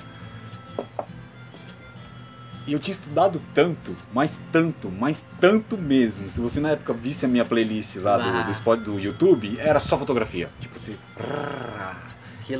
[2.67, 6.29] E eu tinha estudado tanto, mas tanto, mas tanto mesmo.
[6.29, 8.41] Se você na época visse a minha playlist lá Ah.
[8.41, 10.49] do, do, spot do YouTube, era só fotografia.
[10.59, 10.97] Tipo assim.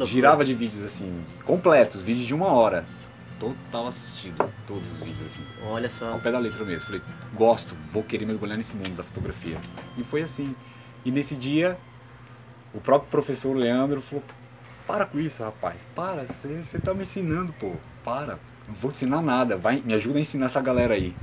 [0.06, 2.86] Girava de vídeos assim, completos, vídeos de uma hora.
[3.40, 5.44] Total assistido, todos os vídeos assim.
[5.64, 6.18] Olha Ao só.
[6.18, 6.86] pé da letra mesmo.
[6.88, 7.02] Falei,
[7.36, 9.58] gosto, vou querer mergulhar nesse mundo da fotografia.
[9.98, 10.56] E foi assim.
[11.06, 11.78] E nesse dia,
[12.74, 14.24] o próprio professor Leandro falou,
[14.88, 17.74] para com isso, rapaz, para, você você tá me ensinando, pô,
[18.04, 18.40] para.
[18.68, 21.14] Não vou te ensinar nada, vai, me ajuda a ensinar essa galera aí.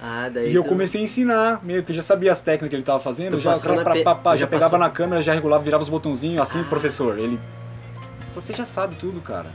[0.00, 2.70] Ah, daí E eu tu- comecei a ensinar, meio que eu já sabia as técnicas
[2.70, 4.90] que ele tava fazendo, Tu já, pá, pe- pá, tu já já pegava passou- na
[4.90, 6.64] câmera, já regulava, virava os botãozinhos, assim, Ah.
[6.64, 7.18] professor.
[7.18, 7.38] Ele,
[8.40, 9.50] você já sabe tudo, cara.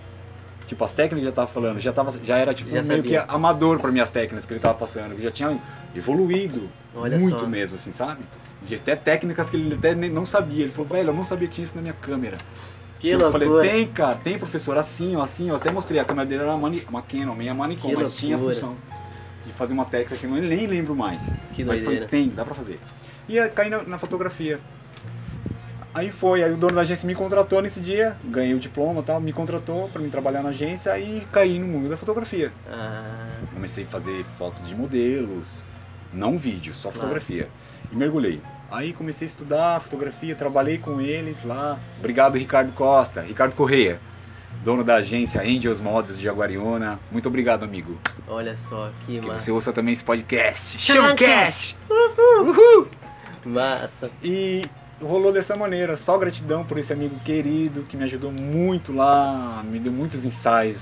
[0.68, 3.22] Tipo, as técnicas que já tava falando, já, tava, já era tipo Já meio sabia.
[3.24, 5.60] que amador para minhas técnicas que ele tava passando, que já tinha
[5.96, 7.46] evoluído Olha muito só.
[7.48, 8.24] mesmo, assim, sabe?
[8.62, 10.64] De até técnicas que ele até não sabia.
[10.64, 12.38] Ele falou, velho, eu não sabia que tinha isso na minha câmera.
[13.00, 13.46] Que eu loucura.
[13.46, 15.58] falei, tem, cara, tem, professor, assim, ó, assim, ó.
[15.58, 18.36] Até mostrei, a câmera dele era uma, Mani- uma Canon, meia Manicom, Que mas tinha
[18.38, 18.56] a loucura.
[18.56, 18.78] função
[19.46, 21.22] de fazer uma técnica que eu nem lembro mais.
[21.54, 22.08] Que mas doideira.
[22.08, 22.80] falei, tem, dá pra fazer.
[23.28, 24.62] E aí caí na, na fotografia.
[25.94, 29.04] Aí foi, aí o dono da agência me contratou nesse dia, ganhei o diploma e
[29.04, 32.52] tal, me contratou pra mim trabalhar na agência e caí no mundo da fotografia.
[32.68, 35.68] Ah, Comecei a fazer fotos de modelos,
[36.12, 37.48] não vídeo, só fotografia.
[37.92, 38.42] E mergulhei.
[38.72, 41.78] Aí comecei a estudar fotografia, trabalhei com eles lá.
[42.00, 44.00] Obrigado, Ricardo Costa, Ricardo Correia,
[44.64, 47.00] dono da agência Angels Mods de Jaguariúna.
[47.12, 48.00] Muito obrigado, amigo.
[48.28, 49.42] olha só, que Que massa.
[49.42, 50.80] você ouça também esse podcast.
[50.80, 51.78] Chamacast!
[51.78, 51.78] Chamacast!
[52.42, 52.88] Uhul!
[53.46, 54.10] Massa.
[54.24, 54.64] E
[55.06, 55.96] rolou dessa maneira.
[55.98, 60.82] Só gratidão por esse amigo querido que me ajudou muito lá, me deu muitos ensaios.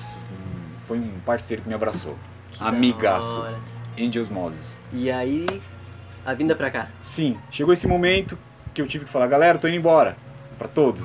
[0.88, 2.18] Foi um parceiro que me abraçou.
[2.52, 3.46] Que Amigaço.
[4.00, 4.60] Angels Mods.
[4.94, 5.46] E aí,
[6.24, 6.88] A vinda pra cá.
[7.02, 8.38] Sim, chegou esse momento
[8.76, 10.16] que eu tive que falar, galera, tô indo embora.
[10.58, 11.02] Pra todos.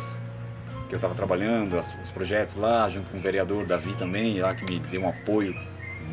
[0.90, 4.54] Que eu tava trabalhando, as- os projetos lá, junto com o vereador Davi também, lá
[4.54, 5.54] que me deu um apoio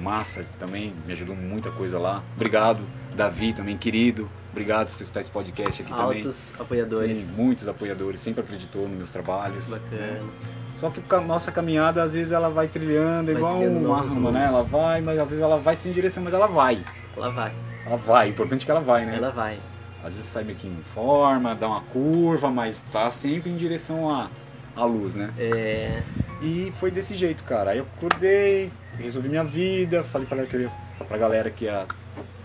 [0.02, 2.24] massa também, me ajudou muita coisa lá.
[2.36, 2.80] Obrigado,
[3.14, 4.30] Davi também, querido.
[4.54, 6.18] Obrigado por você estar esse podcast aqui também.
[6.20, 7.18] Altos apoiadores.
[7.18, 9.68] Sim, muitos apoiadores, sempre acreditou nos meus trabalhos.
[9.68, 10.30] Bacana.
[10.78, 14.32] Só que a nossa caminhada, às vezes, ela vai trilhando, Vai igual trilhando uma arma,
[14.32, 14.46] né?
[14.46, 16.86] Ela vai, mas às vezes ela vai sem direção, mas ela vai.
[17.18, 17.52] Ela vai.
[17.84, 19.18] Ela vai, importante é que ela vai, né?
[19.18, 19.60] Ela vai.
[20.04, 24.08] Às vezes sai meio que em forma, dá uma curva, mas tá sempre em direção
[24.08, 24.30] à,
[24.76, 25.34] à luz, né?
[25.40, 26.04] É.
[26.44, 27.72] E foi desse jeito, cara.
[27.72, 30.72] Aí eu acordei, resolvi minha vida, falei pra, que eu ia,
[31.08, 31.88] pra galera que ia,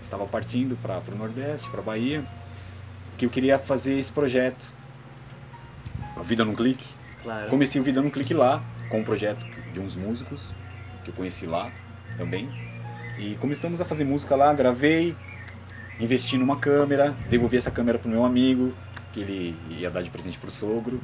[0.09, 2.25] estava partindo para pro Nordeste, pra Bahia,
[3.19, 4.73] que eu queria fazer esse projeto.
[6.17, 6.87] A Vida num Clique.
[7.23, 7.51] Claro.
[7.51, 10.43] Comecei o Vida num Clique lá, com um projeto de uns músicos
[11.05, 11.71] que eu conheci lá
[12.17, 12.49] também.
[13.19, 15.15] E começamos a fazer música lá, gravei,
[16.01, 18.73] investi numa câmera, devolvi essa câmera pro meu amigo,
[19.13, 21.01] que ele ia dar de presente pro sogro.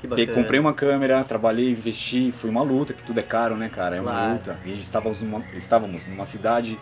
[0.00, 0.32] Que bacana.
[0.32, 3.96] comprei uma câmera, trabalhei, investi, foi uma luta, que tudo é caro, né, cara?
[3.96, 4.32] É uma Claro.
[4.34, 4.56] luta.
[4.64, 6.78] E estávamos numa, estávamos numa cidade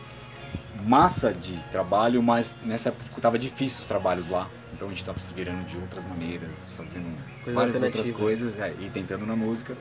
[0.82, 4.48] massa de trabalho, mas nessa época estava difícil os trabalhos lá.
[4.72, 8.74] Então a gente estava se virando de outras maneiras, fazendo Coisas várias outras coisas é,
[8.80, 9.76] e tentando na música.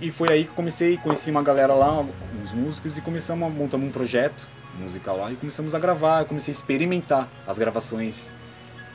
[0.00, 3.76] E foi aí que comecei, conheci uma galera lá, uns músicos, e começamos a montar
[3.76, 4.46] um projeto
[4.78, 8.32] musical lá e começamos a gravar, eu comecei a experimentar as gravações,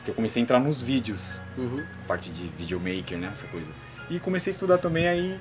[0.03, 1.83] que eu comecei a entrar nos vídeos Uhum.
[2.07, 3.67] parte de videomaker, né, essa coisa.
[4.09, 5.39] E comecei a estudar também, aí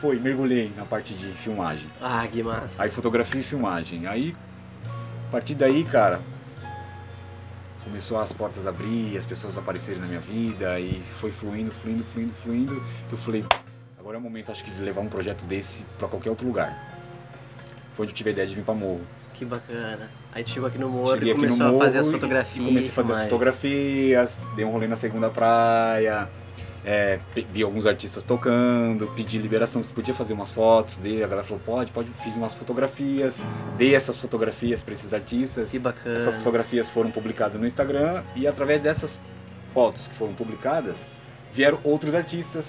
[0.00, 1.86] foi, mergulhei na parte de filmagem.
[2.00, 2.70] Ah, que massa.
[2.78, 4.06] Aí fotografia e filmagem.
[4.06, 4.34] Aí,
[5.30, 6.20] a partir daí, cara,
[7.84, 12.02] começou as portas a abrir, as pessoas aparecerem na minha vida, e foi fluindo, fluindo,
[12.12, 13.44] fluindo, fluindo, que eu falei,
[13.96, 16.76] agora é o momento, acho que, de levar um projeto desse pra qualquer outro lugar.
[17.94, 19.02] Foi onde eu tive a ideia de vir pra Morro.
[19.34, 20.10] Que bacana.
[20.32, 22.66] Aí chegou aqui no morro Cheguei e começou a fazer as fotografias.
[22.66, 26.28] Comecei a fazer as fotografias, dei um rolê na segunda praia,
[26.84, 27.18] é,
[27.52, 31.62] vi alguns artistas tocando, pedi liberação se podia fazer umas fotos dele, a galera falou,
[31.64, 33.42] pode, pode, fiz umas fotografias,
[33.76, 35.70] dei essas fotografias para esses artistas.
[35.70, 36.16] Que bacana.
[36.16, 39.18] Essas fotografias foram publicadas no Instagram e através dessas
[39.74, 40.96] fotos que foram publicadas,
[41.52, 42.66] vieram outros artistas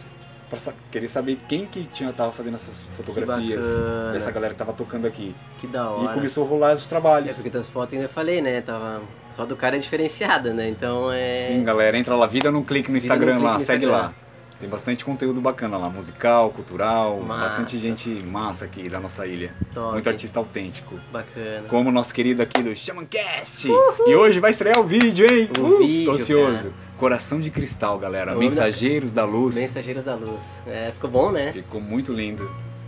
[0.49, 3.63] para querer saber quem que tinha tava fazendo essas fotografias
[4.11, 5.33] dessa galera que tava tocando aqui.
[5.59, 6.13] Que da E hora.
[6.13, 7.29] começou a rolar os trabalhos.
[7.29, 8.59] É porque das fotos ainda falei, né?
[8.59, 9.01] Tava.
[9.35, 10.67] Só do cara é diferenciada, né?
[10.69, 11.47] Então é.
[11.47, 14.07] Sim, galera, entra lá, Vida num Clique no Instagram Clique lá, no segue Instagram.
[14.07, 14.13] lá.
[14.59, 17.41] Tem bastante conteúdo bacana lá, musical, cultural, Massa.
[17.45, 19.51] bastante gente massa aqui da nossa ilha.
[19.73, 19.93] top.
[19.93, 20.99] Muito artista autêntico.
[21.11, 21.67] Bacana.
[21.67, 23.67] Como o nosso querido aqui do Xamancast.
[24.05, 25.49] E hoje vai estrear o vídeo, hein?
[25.57, 26.73] O Uh, vídeo, tô ansioso.
[26.99, 28.33] Coração de Cristal, galera.
[28.35, 29.55] Nome da- Mensageiros da Luz.
[29.55, 30.39] Mensageiros da Luz.
[30.67, 31.51] É, ficou bom, né?
[31.53, 32.47] Ficou muito lindo.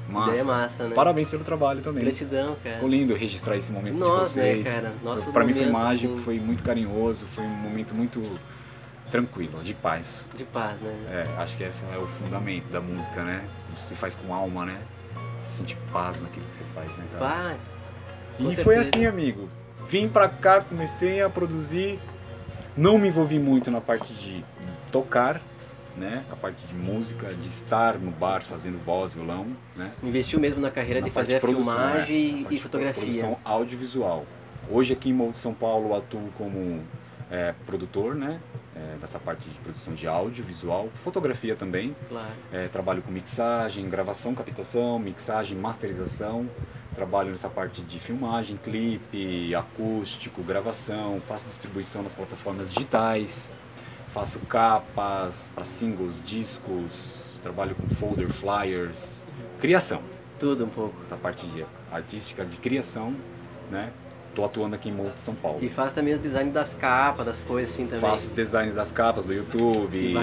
[0.10, 0.43] Ideia Massa.
[0.43, 0.95] massa, né?
[0.95, 2.04] Parabéns pelo trabalho também.
[2.04, 2.76] Gratidão, cara.
[2.76, 4.68] Ficou lindo registrar esse momento Nós, de né, vocês.
[4.68, 4.93] cara?
[5.01, 8.39] Nosso pra mim, momento, filmagem assim, foi muito carinhoso, foi um momento muito
[9.10, 10.28] tranquilo, de paz.
[10.36, 10.95] De paz, né?
[11.38, 13.43] É, acho que esse é o fundamento da música, né?
[13.74, 14.78] Você faz com alma, né?
[15.43, 17.58] Sentir paz naquilo que você faz, né, cara?
[18.38, 18.89] Com e foi certeza.
[18.95, 19.49] assim, amigo.
[19.89, 21.99] Vim pra cá, comecei a produzir.
[22.76, 24.43] Não me envolvi muito na parte de
[24.91, 25.39] tocar,
[25.96, 26.24] né?
[26.32, 29.91] A parte de música, de estar no bar fazendo voz, violão, né?
[30.02, 33.04] investiu mesmo na carreira Na de fazer produção, filmagem é, e- na parte e fotografia.
[33.04, 34.26] Produção audiovisual.
[34.70, 36.84] Hoje aqui em Morro de São Paulo atuo como
[37.30, 38.39] é, produtor, né?
[38.76, 41.96] É, dessa parte de produção de áudio, visual, fotografia também.
[42.10, 42.34] Claro.
[42.52, 46.50] É, trabalho com mixagem, gravação, captação, mixagem, masterização.
[46.96, 51.22] Trabalho nessa parte de filmagem, clipe, acústico, gravação.
[51.28, 53.52] Faço distribuição nas plataformas digitais.
[54.14, 57.34] Faço capas para singles, discos.
[57.41, 59.26] Trabalho com folder, flyers.
[59.59, 60.01] Criação.
[60.39, 60.95] Tudo um pouco.
[61.05, 63.16] Essa parte de artística de criação,
[63.72, 63.91] né?
[64.36, 65.59] Tô atuando aqui em de São Paulo.
[65.61, 68.01] E faz também os designs das capas, das coisas assim também.
[68.01, 70.16] Faço os designs das capas do YouTube,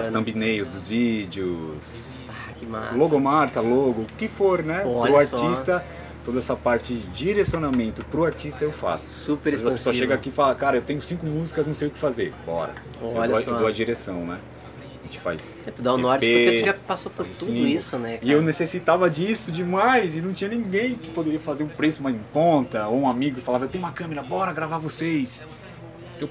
[0.00, 1.78] as thumbnails dos vídeos.
[2.28, 2.96] Ah, que massa.
[2.96, 4.80] logomarca, logo, o que for, né?
[4.80, 5.36] Pô, pro olha só.
[6.28, 9.10] Toda essa parte de direcionamento pro artista eu faço.
[9.10, 9.94] Super expansivo.
[9.94, 12.34] chega aqui e fala, cara, eu tenho cinco músicas, não sei o que fazer.
[12.44, 12.74] Bora.
[13.00, 13.50] eu, Olha dou, só.
[13.52, 14.38] eu dou a direção, né?
[15.00, 15.58] A gente faz.
[15.66, 17.64] É tu dar o norte EP, porque tu já passou por tudo sim.
[17.68, 18.18] isso, né?
[18.20, 18.46] E eu cara?
[18.46, 22.86] necessitava disso demais e não tinha ninguém que poderia fazer um preço mais em conta,
[22.88, 25.42] ou um amigo que falava, eu tenho uma câmera, bora gravar vocês.
[26.14, 26.28] Então,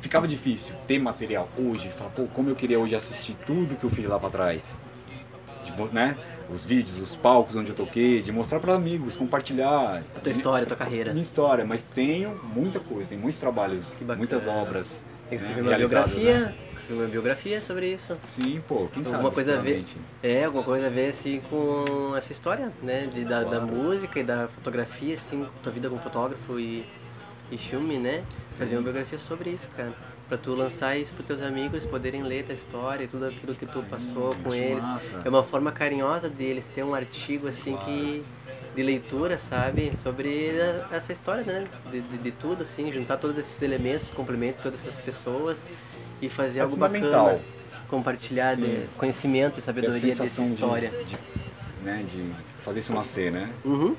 [0.00, 3.90] ficava difícil ter material hoje, falar, pô, como eu queria hoje assistir tudo que eu
[3.90, 4.62] fiz lá pra trás.
[5.76, 6.16] Mo- né?
[6.48, 10.04] Os vídeos, os palcos onde eu toquei, de mostrar para amigos, compartilhar.
[10.14, 11.10] A tua história, a tua carreira.
[11.12, 13.82] Minha história, mas tenho muita coisa, tem muitos trabalhos,
[14.16, 15.04] muitas obras.
[15.28, 16.40] Tem que né, uma biografia.
[16.40, 16.54] né?
[16.78, 18.16] Escrever uma biografia sobre isso.
[18.26, 19.16] Sim, pô, quem sabe.
[19.16, 19.84] Alguma coisa a ver.
[20.22, 23.06] É, alguma coisa a ver assim com essa história, né?
[23.06, 23.66] De, da, da Claro.
[23.66, 26.84] música e da fotografia, assim, tua vida como fotógrafo e
[27.50, 28.24] e filme, né?
[28.46, 28.58] Sim.
[28.58, 29.92] Fazer uma biografia sobre isso, cara.
[30.28, 33.64] Pra tu lançar isso pros teus amigos poderem ler tua história e tudo aquilo que
[33.64, 34.82] tu Sim, passou com eles.
[34.82, 35.20] massa.
[35.24, 37.84] É uma forma carinhosa deles ter um artigo assim Claro.
[37.84, 38.24] que
[38.74, 43.38] de leitura, sabe, sobre a- essa história, né, de, de, de tudo assim, juntar todos
[43.38, 45.56] esses elementos, complementar todas essas pessoas
[46.20, 47.40] e fazer É algo bacana,
[47.88, 48.56] compartilhar
[48.98, 50.90] conhecimento e sabedoria dessa sensação de- história.
[50.90, 52.32] De, né, de
[52.64, 53.48] fazer isso nascer, né?
[53.64, 53.96] Uhum.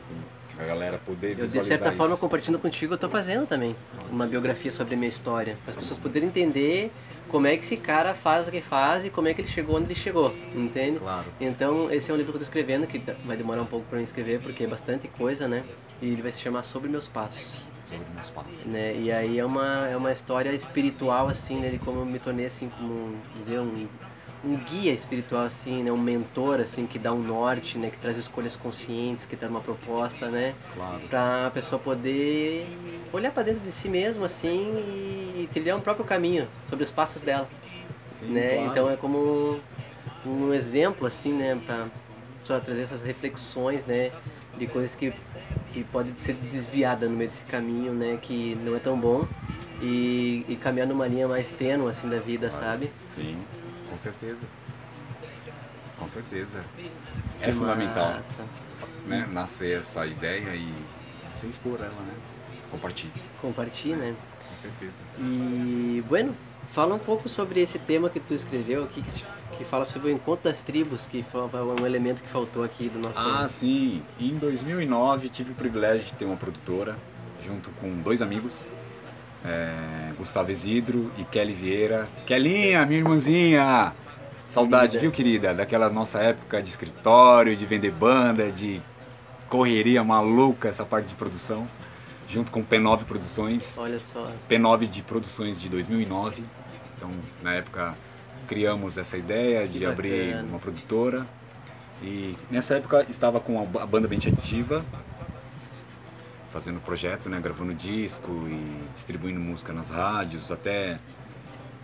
[0.60, 2.22] A galera poder Eu de visualizar certa forma isso.
[2.22, 3.76] compartilhando contigo, eu tô fazendo também
[4.10, 6.92] uma biografia sobre a minha história, para as pessoas poderem entender
[7.30, 9.76] como é que esse cara faz o que faz e como é que ele chegou
[9.76, 10.98] onde ele chegou, entende?
[11.00, 11.28] Claro.
[11.40, 14.00] Então, esse é um livro que eu tô escrevendo, que vai demorar um pouco para
[14.00, 15.64] eu escrever, porque é bastante coisa, né?
[16.02, 18.66] E ele vai se chamar Sobre Meus Passos, Sobre meus passos.
[18.66, 18.96] né?
[18.98, 21.70] E aí é uma, é uma história espiritual, assim, né?
[21.70, 23.88] De como eu me tornei, assim, como dizer, um,
[24.44, 25.92] um guia espiritual, assim, né?
[25.92, 27.90] Um mentor, assim, que dá um norte, né?
[27.90, 30.54] Que traz escolhas conscientes, que dá uma proposta, né?
[30.74, 31.02] Claro.
[31.10, 32.68] Pra pessoa poder
[33.12, 34.78] olhar para dentro de si mesmo, assim,
[35.42, 37.48] e trilhar um próprio caminho sobre os passos dela
[38.20, 38.56] Sim, né?
[38.56, 38.72] claro.
[38.72, 39.60] Então é como
[40.26, 41.88] um exemplo assim, né, para
[42.44, 44.12] só trazer essas reflexões, né,
[44.58, 45.14] de coisas que
[45.74, 49.28] que pode ser desviada no meio desse caminho, né, que não é tão bom
[49.82, 52.90] e, e caminhar numa linha mais tênue assim da vida, sabe?
[53.14, 53.38] Sim,
[53.90, 54.46] com certeza.
[55.98, 56.64] Com certeza.
[57.42, 58.22] É fundamental,
[59.06, 59.28] né?
[59.32, 60.74] Nascer essa ideia e
[61.34, 62.14] você expor ela, né?
[62.70, 64.16] Compartilhe, Compartilhe, né?
[64.48, 64.94] com certeza.
[65.20, 66.36] E bueno,
[66.72, 69.24] fala um pouco sobre esse tema que tu escreveu aqui que,
[69.58, 73.00] que fala sobre o encontro das tribos, que foi um elemento que faltou aqui do
[73.00, 74.04] nosso Ah, sim.
[74.20, 76.98] Em 2009 tive o privilégio de ter uma produtora
[77.46, 78.66] junto com dois amigos,
[79.48, 82.08] é, Gustavo Isidro e Kelly Vieira.
[82.26, 83.94] Kelinha, minha irmãzinha!
[84.50, 85.54] Saudade, viu, querida?
[85.54, 88.82] Daquela nossa época de escritório, de vender banda, de
[89.50, 91.68] correria maluca, essa parte de produção.
[92.30, 93.78] Junto com P9 Produções.
[93.78, 96.44] Olha só, P9 de produções de 2009.
[96.98, 97.10] Então,
[97.42, 97.96] na época,
[98.48, 101.26] criamos essa ideia de abrir uma produtora.
[102.02, 104.84] E nessa época estava com a banda bem ativa,
[106.58, 110.98] fazendo projeto, né, gravando disco e distribuindo música nas rádios, até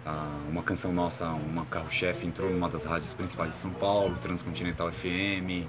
[0.03, 4.91] ah, uma canção nossa, uma carro-chefe entrou numa das rádios principais de São Paulo, Transcontinental
[4.91, 5.67] FM,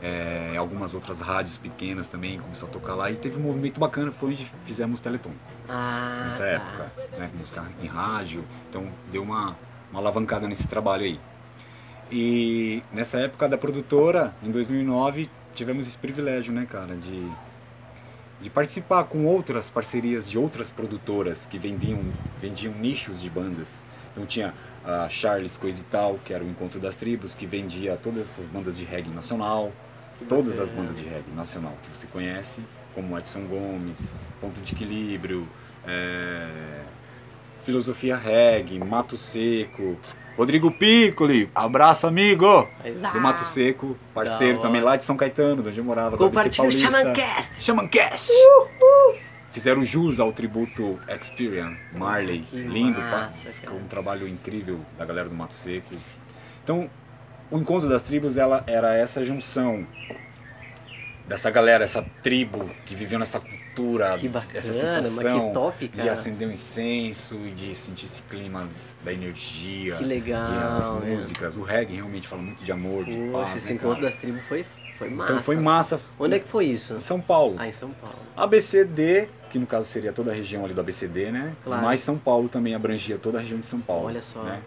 [0.00, 4.12] é, algumas outras rádios pequenas também começou a tocar lá e teve um movimento bacana,
[4.12, 5.32] foi onde fizemos Teleton
[5.68, 6.46] ah, nessa tá.
[6.46, 9.56] época, né, música em rádio, então deu uma,
[9.90, 11.20] uma alavancada nesse trabalho aí.
[12.08, 17.28] E nessa época da produtora, em 2009, tivemos esse privilégio, né, cara, de,
[18.40, 23.68] de participar com outras parcerias de outras produtoras que vendiam, vendiam nichos de bandas.
[24.12, 24.54] Então tinha
[24.84, 28.46] a Charles Coisa e Tal, que era o Encontro das Tribos, que vendia todas essas
[28.48, 29.72] bandas de reggae nacional,
[30.28, 32.62] todas as bandas de reggae nacional que você conhece,
[32.94, 35.48] como Edson Gomes, Ponto de Equilíbrio,
[35.86, 36.82] é,
[37.64, 39.98] Filosofia Reggae, Mato Seco,
[40.36, 42.68] Rodrigo Piccoli, abraço amigo!
[42.82, 46.68] Mas, Do Mato Seco, parceiro também lá de São Caetano, de onde eu morava, Compartilha
[46.68, 46.72] o.
[46.72, 47.62] Xamancast!
[47.62, 48.30] Xamancast!
[49.52, 53.10] Fizeram jus ao tributo Experian, Marley, Que lindo, pá.
[53.10, 53.50] massa.
[53.60, 55.94] Ficou um trabalho incrível da galera do Mato Seco.
[56.64, 56.90] Então,
[57.52, 59.86] o Encontro das Tribos ela era essa junção
[61.28, 63.40] dessa galera, essa tribo que viveu nessa
[63.74, 68.22] Que essa bacana, mas sensação que top, de acender um incenso e de sentir esse
[68.22, 68.68] clima
[69.04, 69.96] da energia.
[69.96, 71.16] Que e as legal, né?
[71.16, 74.06] músicas, o reggae realmente fala muito de amor, de Poxa, paz, esse né, encontro cara?
[74.10, 74.64] das tribos foi,
[74.98, 75.32] foi massa.
[75.32, 76.00] Então foi massa.
[76.18, 76.94] Onde é que foi isso?
[76.94, 77.56] Em São Paulo.
[77.58, 78.16] Ah, em São Paulo.
[78.36, 81.54] ABCD, que no caso seria toda a região ali do ABCD, né?
[81.64, 81.82] Claro.
[81.82, 84.06] Mas São Paulo também abrangia toda a região de São Paulo.
[84.06, 84.42] Olha só.
[84.42, 84.60] Né?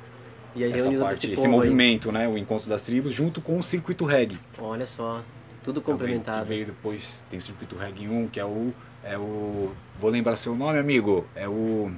[0.56, 1.52] E aí Essa parte, esse povo aí.
[1.52, 2.28] movimento, né?
[2.28, 4.40] O Encontro das Tribos, junto com o Circuito Reggae.
[4.58, 5.22] Olha só.
[5.64, 6.44] Tudo também, complementado.
[6.44, 8.74] Que veio depois, tem o Circuito Reggae 1, que é o.
[9.10, 9.72] É o.
[10.00, 11.26] Vou lembrar seu nome, amigo.
[11.36, 11.92] É o.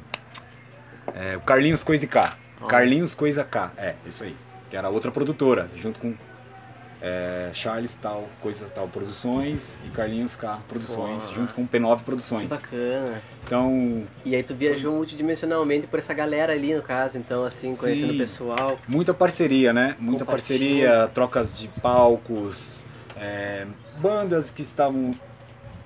[1.16, 2.38] É o Carlinhos Coisa K.
[2.68, 3.72] Carlinhos Coisa K.
[3.78, 4.36] É, isso aí.
[4.70, 6.14] Que era outra produtora, junto com
[7.02, 11.34] é, Charles Tal, Coisa Tal Produções e Carlinhos K Produções, Boa.
[11.36, 12.48] junto com P9 Que Produções.
[12.48, 13.22] bacana.
[13.44, 18.14] Então, E aí tu viajou multidimensionalmente por essa galera ali, no caso, então, assim, conhecendo
[18.14, 18.78] o pessoal.
[18.88, 19.96] muita parceria, né?
[20.00, 22.84] Muita parceria, trocas de palcos,
[23.16, 23.66] é,
[24.00, 25.16] bandas que estavam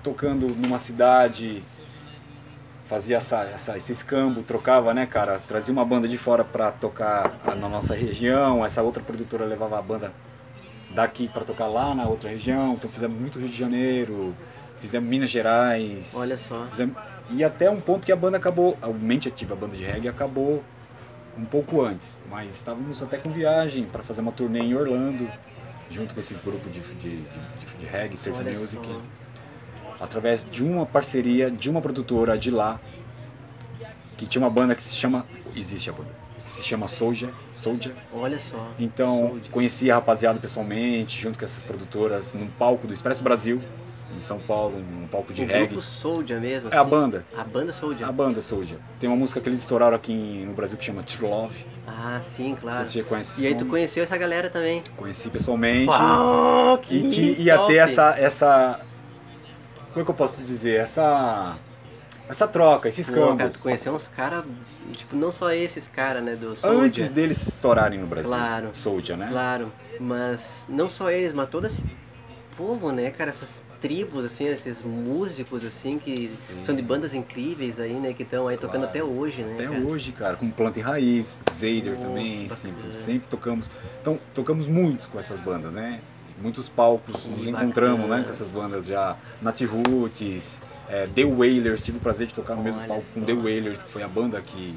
[0.04, 1.64] tocando numa cidade,
[2.86, 5.40] fazia essa, essa- esse escambo, trocava, né, cara?
[5.48, 9.82] Trazia uma banda de fora pra tocar na nossa região, essa outra produtora levava a
[9.82, 10.12] banda
[10.90, 14.36] daqui pra tocar lá na outra região, então fizemos muito Rio de Janeiro,
[14.80, 16.12] fizemos Minas Gerais.
[16.14, 16.66] Olha só.
[16.66, 16.94] Fizemos-
[17.30, 20.08] E até um ponto que a banda acabou, a Mente Ativa, a banda de reggae,
[20.08, 20.62] acabou
[21.38, 22.20] um pouco antes.
[22.30, 25.26] Mas estávamos até com viagem para fazer uma turnê em Orlando,
[25.90, 27.22] junto com esse grupo de, de, de,
[27.80, 28.86] de reggae, surf Olha music.
[28.86, 29.00] só.
[30.04, 32.78] Através de uma parceria de uma produtora de lá,
[34.16, 35.26] que tinha uma banda que se chama.
[35.56, 36.10] Existe a banda.
[36.44, 37.30] Que se chama Soldier.
[37.52, 37.94] Soldier.
[38.12, 38.68] Olha só.
[38.78, 39.50] Então, Soldier.
[39.50, 43.60] conheci a rapaziada pessoalmente, junto com essas produtoras, num palco do Expresso Brasil,
[44.16, 45.66] em São Paulo, num palco de o reggae.
[45.68, 46.90] grupo Soldier mesmo, É a assim?
[46.90, 47.24] banda.
[47.36, 48.08] A banda Soldier.
[48.08, 48.78] A banda Soldier.
[49.00, 51.54] Tem uma música que eles estouraram aqui no Brasil que chama True Love.
[51.86, 52.84] Ah, sim, claro.
[52.84, 53.40] você conhece.
[53.40, 54.82] E aí tu conheceu essa galera também.
[54.96, 55.88] Conheci pessoalmente.
[55.90, 57.66] Uau, que E top.
[57.66, 58.80] ter essa, essa.
[59.94, 60.80] Como é que eu posso dizer?
[60.80, 61.56] Essa.
[62.28, 63.36] Essa troca, esse Pô, escambo.
[63.38, 64.44] cara, tu conheceu uns caras,
[64.96, 66.82] tipo, não só esses caras, né, do Soldier.
[66.82, 68.28] Antes deles estourarem no Brasil.
[68.28, 68.70] Claro.
[68.72, 69.28] Soldier, né?
[69.30, 69.70] Claro,
[70.00, 71.80] mas não só eles, mas todo esse
[72.56, 76.64] povo, né, cara, essas tribos, assim, esses músicos, assim, que Sim.
[76.64, 78.88] são de bandas incríveis aí, né, que estão aí tocando Claro.
[78.88, 79.84] até hoje, né, Até cara?
[79.86, 83.66] hoje, cara, com Planta e Raiz, Zader Oh, também, sempre, sempre tocamos.
[84.00, 86.00] Então, tocamos muito com essas bandas, né?
[86.40, 89.16] Muitos palcos, nos encontramos, né, com essas bandas já.
[89.40, 93.20] Nat Roots, é, The Wailers, tive o prazer de tocar no mesmo Olha palco com
[93.20, 93.26] só.
[93.26, 94.76] The Wailers, que foi a banda que,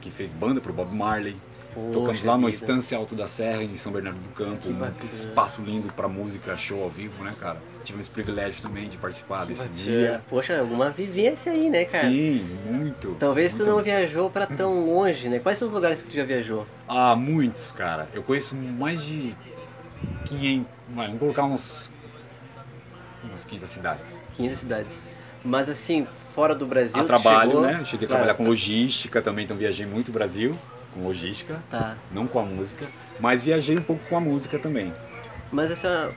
[0.00, 1.36] que fez banda pro Bob Marley.
[1.74, 2.50] Tocamos Poxa lá no vida.
[2.50, 6.82] Estância Alto da Serra, em São Bernardo do Campo, um espaço lindo pra música, show
[6.82, 7.56] ao vivo, né, cara?
[7.82, 9.78] Tivemos esse privilégio também de participar Que desse bacana.
[9.82, 10.22] dia.
[10.28, 12.08] Poxa, alguma vivência aí, né, cara?
[12.10, 13.16] Sim, muito.
[13.18, 13.70] Talvez tu muito.
[13.70, 15.38] não viajou pra tão longe, né?
[15.38, 16.66] Quais são os lugares que tu já viajou?
[16.86, 18.06] Ah, muitos, cara.
[18.12, 19.34] Eu conheço mais de
[20.26, 21.90] 500, vai, vamos colocar uns
[23.24, 24.06] umas 500 cidades.
[24.36, 24.92] 500 cidades.
[25.44, 27.66] Mas assim, fora do Brasil, a trabalho, chegou...
[27.66, 27.84] né?
[27.84, 30.56] Cheguei a trabalhar com logística também, então viajei muito o Brasil
[30.94, 31.96] com logística, Tá.
[32.10, 32.86] não com a música,
[33.18, 34.92] mas viajei um pouco com a música também.
[35.50, 36.12] Mas essa.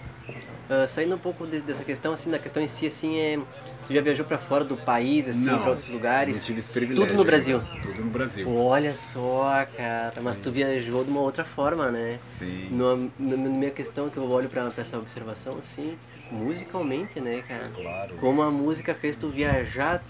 [0.70, 3.40] ah, saindo um pouco de- dessa questão, assim, da questão em si, assim, é.
[3.88, 6.44] Tu já viajou pra fora do país, assim, Não, pra outros Não lugares?
[6.44, 7.06] tive esse privilégio.
[7.06, 7.62] Tudo no Brasil?
[7.84, 8.50] Tudo no Brasil.
[8.50, 10.42] Olha só, cara, mas Sim.
[10.44, 12.20] tu viajou de uma outra forma, né?
[12.40, 12.70] Sim.
[12.72, 15.98] No, no, na minha questão que eu olho pra, pra essa observação, assim,
[16.32, 17.70] musicalmente, né, cara?
[17.76, 18.16] Claro.
[18.16, 20.04] Como a música fez tu viajar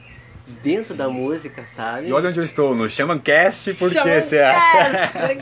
[0.64, 2.08] dentro da música, sabe?
[2.08, 5.38] E olha onde eu estou, no Xamancast, porque você acha?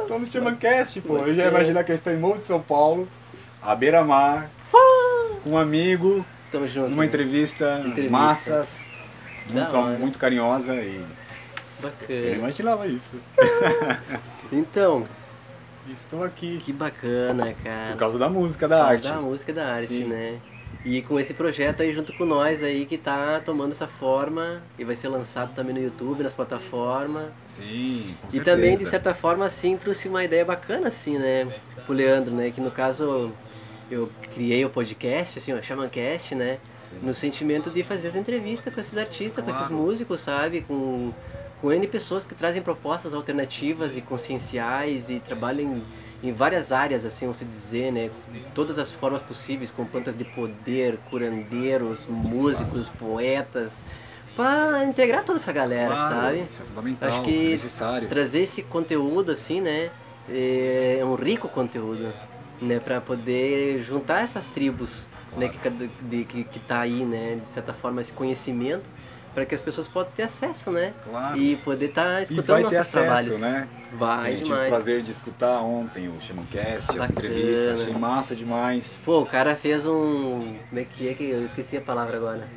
[0.00, 1.18] Estou no Xamancast, pô.
[1.18, 3.08] Eu já imagino que eu estou em de São Paulo,
[3.62, 4.50] à beira-mar,
[5.44, 6.90] com um amigo, Tamo junto.
[6.90, 8.10] numa entrevista, Entrevista.
[8.10, 8.68] massas,
[9.52, 11.04] muito, muito carinhosa e eu
[11.80, 12.36] Bacana.
[12.36, 13.16] imaginava isso.
[14.52, 15.06] Então,
[15.88, 17.92] Estou aqui que bacana, cara.
[17.92, 19.04] por causa da música, da Por arte.
[19.04, 20.04] Da música da arte, Sim.
[20.04, 20.38] né?
[20.84, 24.84] E com esse projeto aí junto com nós aí que tá tomando essa forma e
[24.84, 27.30] vai ser lançado também no YouTube, nas plataformas.
[27.46, 28.56] Sim, com E certeza.
[28.56, 31.46] também, de certa forma, assim, trouxe uma ideia bacana, assim, né?
[31.86, 32.50] Pro Leandro, né?
[32.50, 33.32] Que no caso
[33.90, 36.58] eu criei o podcast, assim, o Xamancast, né?
[36.88, 36.98] Sim.
[37.02, 39.74] No sentimento de fazer as entrevistas com esses artistas, com esses Claro.
[39.74, 40.60] músicos, sabe?
[40.62, 41.12] Com,
[41.60, 45.84] com N pessoas que trazem propostas alternativas e conscienciais e trabalham
[46.22, 48.10] em, em várias áreas, assim, vamos dizer, né?
[48.32, 53.76] De todas as formas possíveis, com plantas de poder, curandeiros, músicos, poetas,
[54.36, 56.38] para integrar toda essa galera, Claro, sabe?
[56.50, 58.08] Isso é fundamental, Acho que é necessário.
[58.08, 59.90] trazer esse conteúdo assim, né?
[60.28, 62.14] É um rico conteúdo,
[62.60, 62.80] né?
[62.80, 65.48] Para poder juntar essas tribos, né?
[65.48, 67.36] Que, de, que, que tá aí, né?
[67.46, 68.88] De certa forma esse conhecimento
[69.34, 70.92] para que as pessoas possam ter acesso, né?
[71.04, 71.38] Claro.
[71.38, 73.40] E poder estar E escutando vai ter nossos acesso, trabalhos.
[73.40, 73.68] né?
[73.92, 74.68] Vai eu tive o demais.
[74.70, 77.12] prazer de escutar ontem o as Bacana.
[77.12, 79.00] entrevistas, achei massa demais.
[79.04, 80.54] Pô, o cara fez um.
[80.68, 82.48] Como é que é que eu esqueci a palavra agora?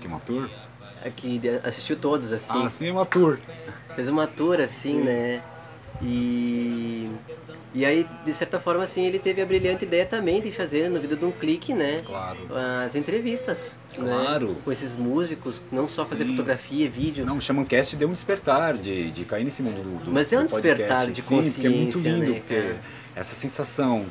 [0.00, 0.48] Que uma tour?
[1.04, 2.64] Aqui de- assistiu todos assim.
[2.64, 3.38] Ah, sim, uma tour.
[3.94, 5.04] fez uma tour assim, Sim.
[5.04, 5.42] né?
[6.02, 7.08] E
[7.74, 11.00] e aí de certa forma assim ele teve a brilhante ideia também de fazer no
[11.00, 12.02] vida de um clique, né?
[12.04, 12.38] Claro.
[12.84, 14.48] As entrevistas, Claro.
[14.48, 14.56] né?
[14.64, 16.30] Com esses músicos, não só fazer Sim.
[16.32, 17.24] fotografia, vídeo.
[17.24, 20.38] Não, o Xamancast deu um despertar de, de cair nesse mundo do, do Mas é
[20.38, 22.80] um despertar de Sim, porque é muito consciência, lindo, né, porque cara?
[23.16, 24.06] essa sensação...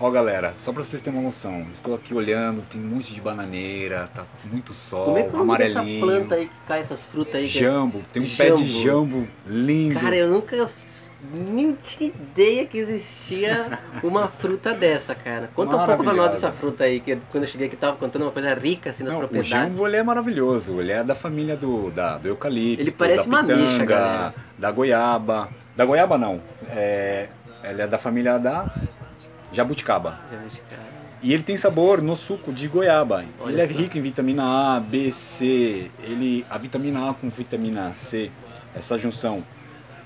[0.00, 3.20] Ó, galera, só pra vocês terem uma noção, estou aqui olhando, tem um monte de
[3.20, 7.34] bananeira, tá muito sol, Como é que é amarelinho, planta aí que cai essas frutas
[7.34, 7.42] aí?
[7.42, 8.84] é- jambo, tem um pé de Jambo.
[8.84, 9.98] jambo lindo.
[9.98, 10.70] Cara, eu nunca
[11.32, 15.50] nem tinha ideia que existia uma fruta dessa, cara.
[15.54, 18.22] Conta um pouco pra nós dessa fruta aí, que quando eu cheguei aqui tava contando
[18.22, 19.50] uma coisa rica assim nas Não, o propriedades.
[19.74, 23.36] jambo ele é maravilhoso, ele é da família do, da, do eucalipto, Ele parece da
[23.36, 24.34] uma pitanga, ameixa, galera.
[24.56, 27.28] da goiaba, da goiaba não, é,
[27.64, 28.72] ele é da família da
[29.52, 30.20] jabuticaba.
[31.20, 33.24] E ele tem sabor no suco de goiaba.
[33.40, 33.74] Olha ele é só.
[33.74, 35.90] rico em vitamina A, B, C.
[36.00, 38.30] Ele, a vitamina A com vitamina C,
[38.72, 39.42] essa junção,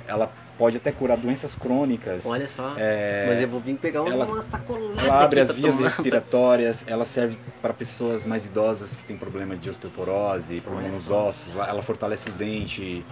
[0.07, 2.25] ela pode até curar doenças crônicas.
[2.25, 2.75] Olha só.
[2.77, 5.89] É, Mas eu vou vir pegar uma, ela- uma sacolada ela abre as vias tomar.
[5.89, 11.05] respiratórias, ela serve para pessoas mais idosas que têm problema de osteoporose, problema Olha nos
[11.05, 11.29] só.
[11.29, 13.03] ossos, ela fortalece os dentes,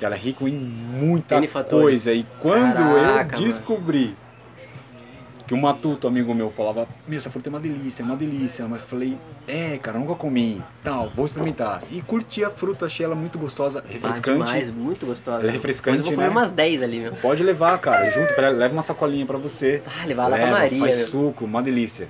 [0.00, 2.12] ela é rica em muita coisa.
[2.12, 4.14] E quando Caraca, eu descobri
[5.46, 8.66] Que o Matuto, amigo meu, falava, meu, essa fruta é uma delícia, é uma delícia.
[8.66, 11.82] Mas falei, é, cara, nunca comi, tal, vou experimentar.
[11.90, 14.40] E curti a fruta, achei ela muito gostosa, refrescante.
[14.42, 15.40] Ah, demais, muito gostosa.
[15.40, 16.40] Ela é refrescante, Depois eu vou comer né?
[16.40, 17.12] umas 10 ali, meu.
[17.16, 19.82] Pode levar, cara, junto, leva uma sacolinha pra você.
[19.86, 21.06] Ah, levar lá Leva, pra Maria, faz meu.
[21.08, 22.08] suco, uma delícia.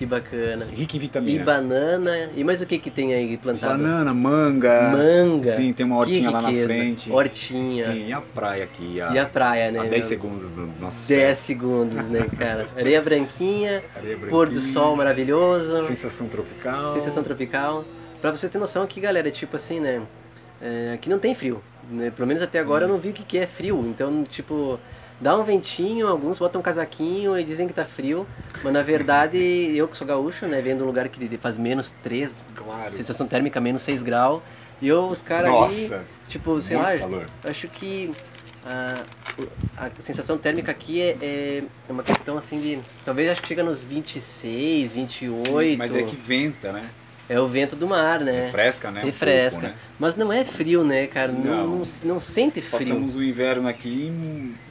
[0.00, 0.64] Que bacana.
[0.64, 1.44] Rica em E vitamina.
[1.44, 2.30] banana.
[2.34, 3.76] E mais o que que tem aí plantado?
[3.76, 4.92] Banana, manga.
[4.92, 5.52] Manga.
[5.52, 7.12] Sim, tem uma hortinha lá na frente.
[7.12, 7.92] Hortinha.
[7.92, 9.80] Sim, e a praia aqui, a, E a praia, né?
[9.80, 10.02] a 10 meu?
[10.04, 12.66] segundos do nosso 10 segundos, né, cara?
[12.74, 16.94] Areia branquinha, Areia pôr do branquinha, sol maravilhoso, Sensação tropical.
[16.94, 17.84] sensação tropical.
[18.22, 20.00] Pra você ter noção aqui, galera, é tipo assim, né?
[20.62, 21.62] é, aqui não tem frio.
[21.90, 22.10] Né?
[22.10, 23.84] Pelo menos até agora eu não vi o que, que é frio.
[23.86, 24.80] Então, tipo,
[25.20, 28.26] dá um ventinho, alguns botam um casaquinho e dizem que tá frio.
[28.62, 29.36] Mas na verdade,
[29.74, 30.60] eu que sou gaúcho, né?
[30.60, 32.94] Venho de um lugar que faz menos 3, Claro.
[32.94, 34.42] sensação térmica menos 6 graus.
[34.80, 37.26] E eu, os caras ali, Nossa, tipo, sei lá, calor.
[37.44, 38.10] acho que
[38.64, 39.04] a,
[39.76, 42.78] a sensação térmica aqui é, é uma questão assim de.
[43.04, 45.70] Talvez acho que chega nos 26, 28.
[45.70, 46.88] Sim, mas é que venta, né?
[47.30, 48.46] É o vento do mar, né?
[48.46, 49.02] Refresca, né?
[49.02, 49.60] um Refresca.
[49.60, 49.80] pouco, né?
[50.00, 51.30] Mas não é frio, né, cara?
[51.30, 51.66] Não, Não.
[51.78, 52.80] não, não sente frio.
[52.88, 54.12] Passamos o inverno aqui,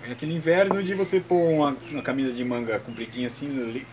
[0.06, 3.86] é aquele inverno de você pôr uma, uma camisa de manga compridinha assim,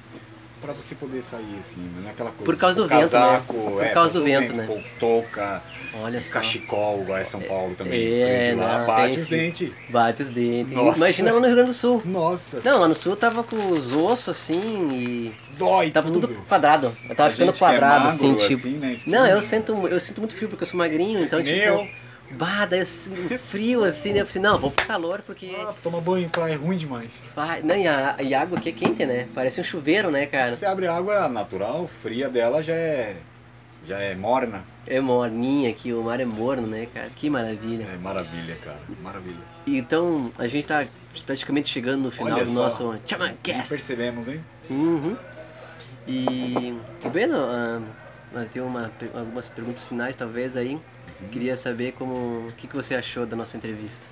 [0.67, 2.45] pra você poder sair assim, não é aquela coisa.
[2.45, 3.03] Por causa do vento, né?
[3.03, 4.65] casaco, Por é, causa do vento, né?
[4.67, 5.63] Pôr touca,
[6.03, 6.33] Olha só.
[6.35, 8.21] cachecol, igual é São Paulo também.
[8.21, 9.71] É, lá, bate tem os dentes.
[9.89, 10.73] Bate os dentes.
[10.75, 10.97] Nossa.
[10.99, 12.03] Imagina lá no Rio Grande do Sul.
[12.05, 15.33] Nossa, Não, lá no sul eu tava com os ossos assim e.
[15.59, 16.41] dói Tava tudo tudo.
[16.49, 16.97] quadrado.
[17.09, 18.69] Eu tava A ficando é quadrado, assim, magro, tipo.
[18.69, 22.06] né, Não, eu sinto, eu sinto muito frio porque eu sou magrinho, então, nem tipo.
[22.33, 24.21] Bah, daí eu frio assim, né?
[24.21, 25.55] Eu pensei, não, vou pro calor porque.
[25.59, 27.13] Ah, tomar banho em praia é ruim demais.
[27.35, 29.29] Vai, não, e a, e a água aqui é quente, né?
[29.35, 30.55] Parece um chuveiro, né, cara?
[30.55, 33.17] Você abre a água natural, fria dela já é
[33.87, 34.65] já é morna.
[34.87, 37.09] É morninha aqui, o mar é morno, né, cara?
[37.15, 37.85] Que maravilha.
[37.85, 38.79] É maravilha, cara.
[39.01, 39.39] Maravilha.
[39.67, 40.85] Então, a gente tá
[41.25, 42.63] praticamente chegando no final Olha do só.
[42.63, 43.69] nosso Nem Chamancast.
[43.69, 44.45] percebemos, hein?
[44.69, 45.17] Uhum.
[46.07, 47.81] E, o Beno, ah,
[48.53, 50.81] temos uma, algumas perguntas finais, talvez, aí.
[51.33, 54.05] Queria saber como, o que, que você achou da nossa entrevista.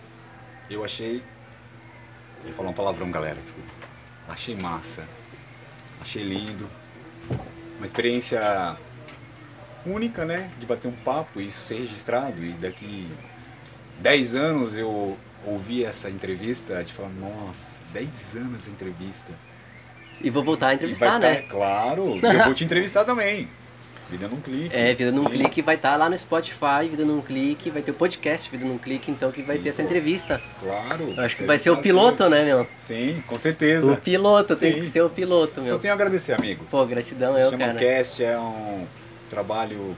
[0.70, 1.22] Eu achei.
[2.42, 3.68] Eu ia falar um palavrão, galera, desculpa.
[4.28, 5.04] Achei massa.
[6.00, 6.68] Achei lindo.
[7.76, 8.76] Uma experiência
[9.86, 10.50] única, né?
[10.58, 12.42] De bater um papo e isso ser registrado.
[12.42, 13.08] E daqui
[14.00, 19.30] 10 anos eu ouvi essa entrevista de falar, nossa, 10 anos essa entrevista.
[20.20, 21.42] E vou voltar a E entrevistar, né?
[21.42, 23.48] claro, e eu vou te entrevistar também.
[24.14, 24.70] Vida num clique.
[24.72, 25.30] É, Vida num Sim.
[25.30, 28.78] Clique vai estar lá no Spotify, Vida num Clique, vai ter o podcast Vida num
[28.78, 30.40] Clique, então que vai Sim, ter essa entrevista.
[30.60, 31.12] Claro.
[31.16, 32.64] Eu acho que vai ser o tá piloto, né, meu?
[32.78, 33.96] Sim, com O certeza.
[33.96, 34.80] piloto, tem Sim.
[34.82, 35.78] que ser o piloto, Só meu.
[35.80, 36.64] tenho a agradecer, amigo.
[36.70, 37.72] Pô, gratidão O eu, cara.
[37.78, 38.86] Chamacast é um
[39.28, 39.96] trabalho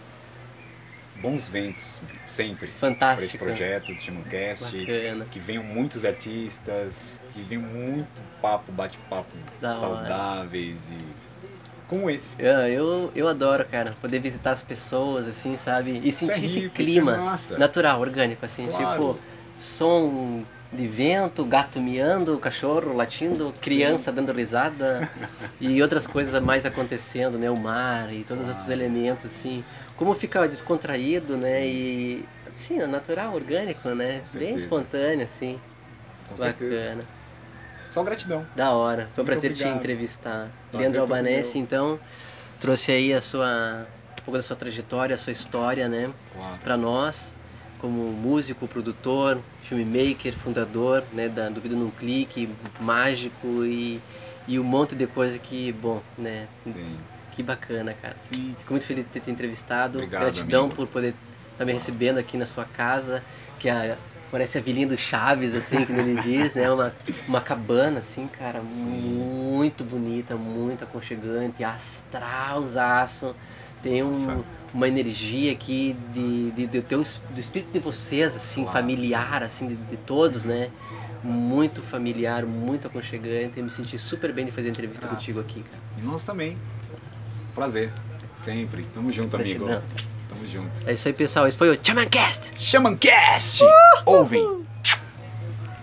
[1.20, 3.44] bons ventos sempre para esse Fantástico.
[3.44, 4.86] projeto do.
[4.86, 5.26] Bacana.
[5.30, 8.08] Que venham muitos artistas, que venham muito
[8.40, 9.28] papo, bate-papo
[9.60, 9.78] Da hora.
[9.78, 10.98] saudáveis e
[11.89, 12.26] como esse.
[12.39, 16.01] Eu, eu, eu adoro, cara, poder visitar as pessoas, assim, sabe?
[16.03, 18.93] E é sentir esse rico, isso clima é natural, orgânico, assim, Claro.
[18.93, 19.20] tipo,
[19.59, 25.09] som de vento, gato miando, cachorro latindo, criança dando risada
[25.61, 27.51] e outras coisas mais acontecendo, né?
[27.51, 29.64] O mar e todos os outros elementos, assim.
[29.97, 31.66] Como fica descontraído, né?
[31.66, 34.20] E, assim, é natural, orgânico, né?
[34.32, 34.64] Com Bem certeza.
[34.64, 35.61] espontâneo, assim.
[36.28, 37.05] Com certeza.
[37.89, 38.47] Só gratidão.
[38.55, 39.09] Da hora.
[39.14, 39.78] Foi um Muito prazer te obrigado.
[39.78, 40.49] entrevistar.
[40.70, 41.99] Prazer Leandro Albanese, então,
[42.61, 46.11] trouxe aí a sua, um pouco da sua trajetória, a sua história, né?
[46.39, 46.59] Claro.
[46.62, 47.32] Para nós,
[47.78, 51.28] como músico, produtor, filmmaker, fundador, né?
[51.28, 52.49] Da, do Vida Num Clique,
[52.80, 54.01] mágico e,
[54.47, 56.47] e um monte de coisa que, bom, né?
[56.64, 56.97] Sim.
[57.32, 58.16] Que bacana, cara.
[58.18, 58.55] Sim.
[58.59, 59.99] Fico muito feliz de ter te entrevistado.
[59.99, 60.76] Obrigado, Gratidão amigo.
[60.76, 61.14] por poder
[61.53, 63.22] estar me recebendo aqui na sua casa,
[63.59, 63.97] que é,
[64.31, 66.70] parece a vilinha do Chaves, assim, que ele diz, né?
[66.70, 66.93] Uma,
[67.29, 73.35] uma cabana, assim, cara, muito bonita, muito aconchegante, astralzaço.
[73.83, 74.43] Tem um,
[74.74, 78.79] uma energia aqui de, de, de teu, do espírito de vocês, assim, Claro.
[78.79, 80.70] familiar, assim, de, de todos, né?
[81.22, 83.59] Muito familiar, muito aconchegante.
[83.59, 85.83] Eu me senti super bem de fazer a entrevista contigo aqui, cara.
[85.99, 86.57] E nós também.
[87.55, 87.91] Prazer.
[88.39, 88.87] Sempre.
[88.95, 89.66] Tamo junto, amigo.
[90.37, 90.70] Tamo junto.
[90.89, 91.47] É isso aí, pessoal.
[91.47, 92.51] Esse foi o Chamancast!
[92.57, 93.62] Chamancast!
[94.05, 94.66] Ouvem!